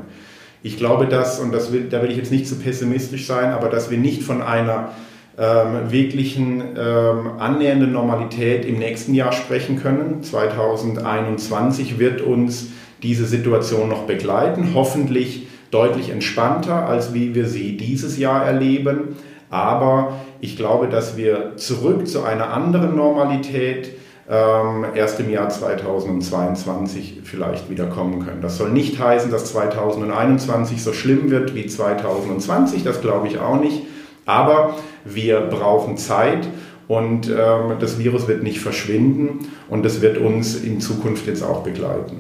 Ich 0.61 0.75
glaube, 0.75 1.05
dass, 1.05 1.39
und 1.39 1.53
das 1.53 1.71
will, 1.71 1.87
da 1.89 2.03
will 2.03 2.11
ich 2.11 2.17
jetzt 2.17 2.33
nicht 2.33 2.45
zu 2.45 2.55
pessimistisch 2.55 3.27
sein, 3.27 3.51
aber 3.51 3.69
dass 3.69 3.89
wir 3.89 3.97
nicht 3.97 4.23
von 4.23 4.41
einer 4.41 4.89
ähm, 5.37 5.89
wirklichen 5.89 6.61
ähm, 6.77 7.29
annähernden 7.39 7.93
Normalität 7.93 8.65
im 8.65 8.77
nächsten 8.77 9.13
Jahr 9.13 9.31
sprechen 9.31 9.81
können. 9.81 10.21
2021 10.21 11.97
wird 11.97 12.19
uns 12.19 12.67
diese 13.03 13.25
Situation 13.25 13.87
noch 13.87 14.03
begleiten, 14.03 14.71
hoffentlich 14.73 15.46
deutlich 15.71 16.09
entspannter, 16.09 16.87
als 16.87 17.13
wie 17.13 17.35
wir 17.35 17.47
sie 17.47 17.77
dieses 17.77 18.17
Jahr 18.17 18.45
erleben. 18.45 19.15
Aber 19.49 20.13
ich 20.39 20.57
glaube, 20.57 20.87
dass 20.87 21.17
wir 21.17 21.53
zurück 21.55 22.07
zu 22.07 22.23
einer 22.23 22.51
anderen 22.51 22.95
Normalität 22.95 23.91
ähm, 24.29 24.85
erst 24.93 25.19
im 25.19 25.29
Jahr 25.29 25.49
2022 25.49 27.21
vielleicht 27.23 27.69
wieder 27.69 27.85
kommen 27.85 28.25
können. 28.25 28.41
Das 28.41 28.57
soll 28.57 28.71
nicht 28.71 28.99
heißen, 28.99 29.31
dass 29.31 29.45
2021 29.53 30.83
so 30.83 30.91
schlimm 30.91 31.29
wird 31.31 31.55
wie 31.55 31.65
2020, 31.65 32.83
das 32.83 33.01
glaube 33.01 33.27
ich 33.27 33.39
auch 33.39 33.59
nicht. 33.59 33.83
Aber 34.25 34.75
wir 35.05 35.39
brauchen 35.39 35.95
Zeit 35.95 36.49
und 36.89 37.29
ähm, 37.29 37.77
das 37.79 37.99
Virus 37.99 38.27
wird 38.27 38.43
nicht 38.43 38.59
verschwinden 38.59 39.47
und 39.69 39.85
es 39.85 40.01
wird 40.01 40.17
uns 40.17 40.55
in 40.55 40.81
Zukunft 40.81 41.25
jetzt 41.27 41.43
auch 41.43 41.63
begleiten. 41.63 42.17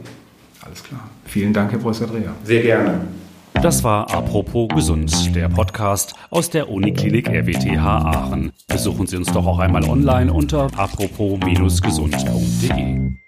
Alles 0.65 0.83
klar. 0.83 1.09
Vielen 1.25 1.51
Dank, 1.51 1.71
Herr 1.73 1.79
Professor 1.79 2.07
Dreher. 2.07 2.33
Sehr 2.43 2.61
gerne. 2.61 3.01
Das 3.61 3.83
war 3.83 4.09
Apropos 4.13 4.67
Gesund, 4.69 5.35
der 5.35 5.49
Podcast 5.49 6.13
aus 6.29 6.49
der 6.49 6.69
Uniklinik 6.69 7.27
RWTH 7.27 7.83
Aachen. 7.83 8.53
Besuchen 8.67 9.07
Sie 9.07 9.17
uns 9.17 9.29
doch 9.31 9.47
auch 9.47 9.59
einmal 9.59 9.83
online 9.83 10.31
unter 10.31 10.69
apropos-gesund.de. 10.77 13.26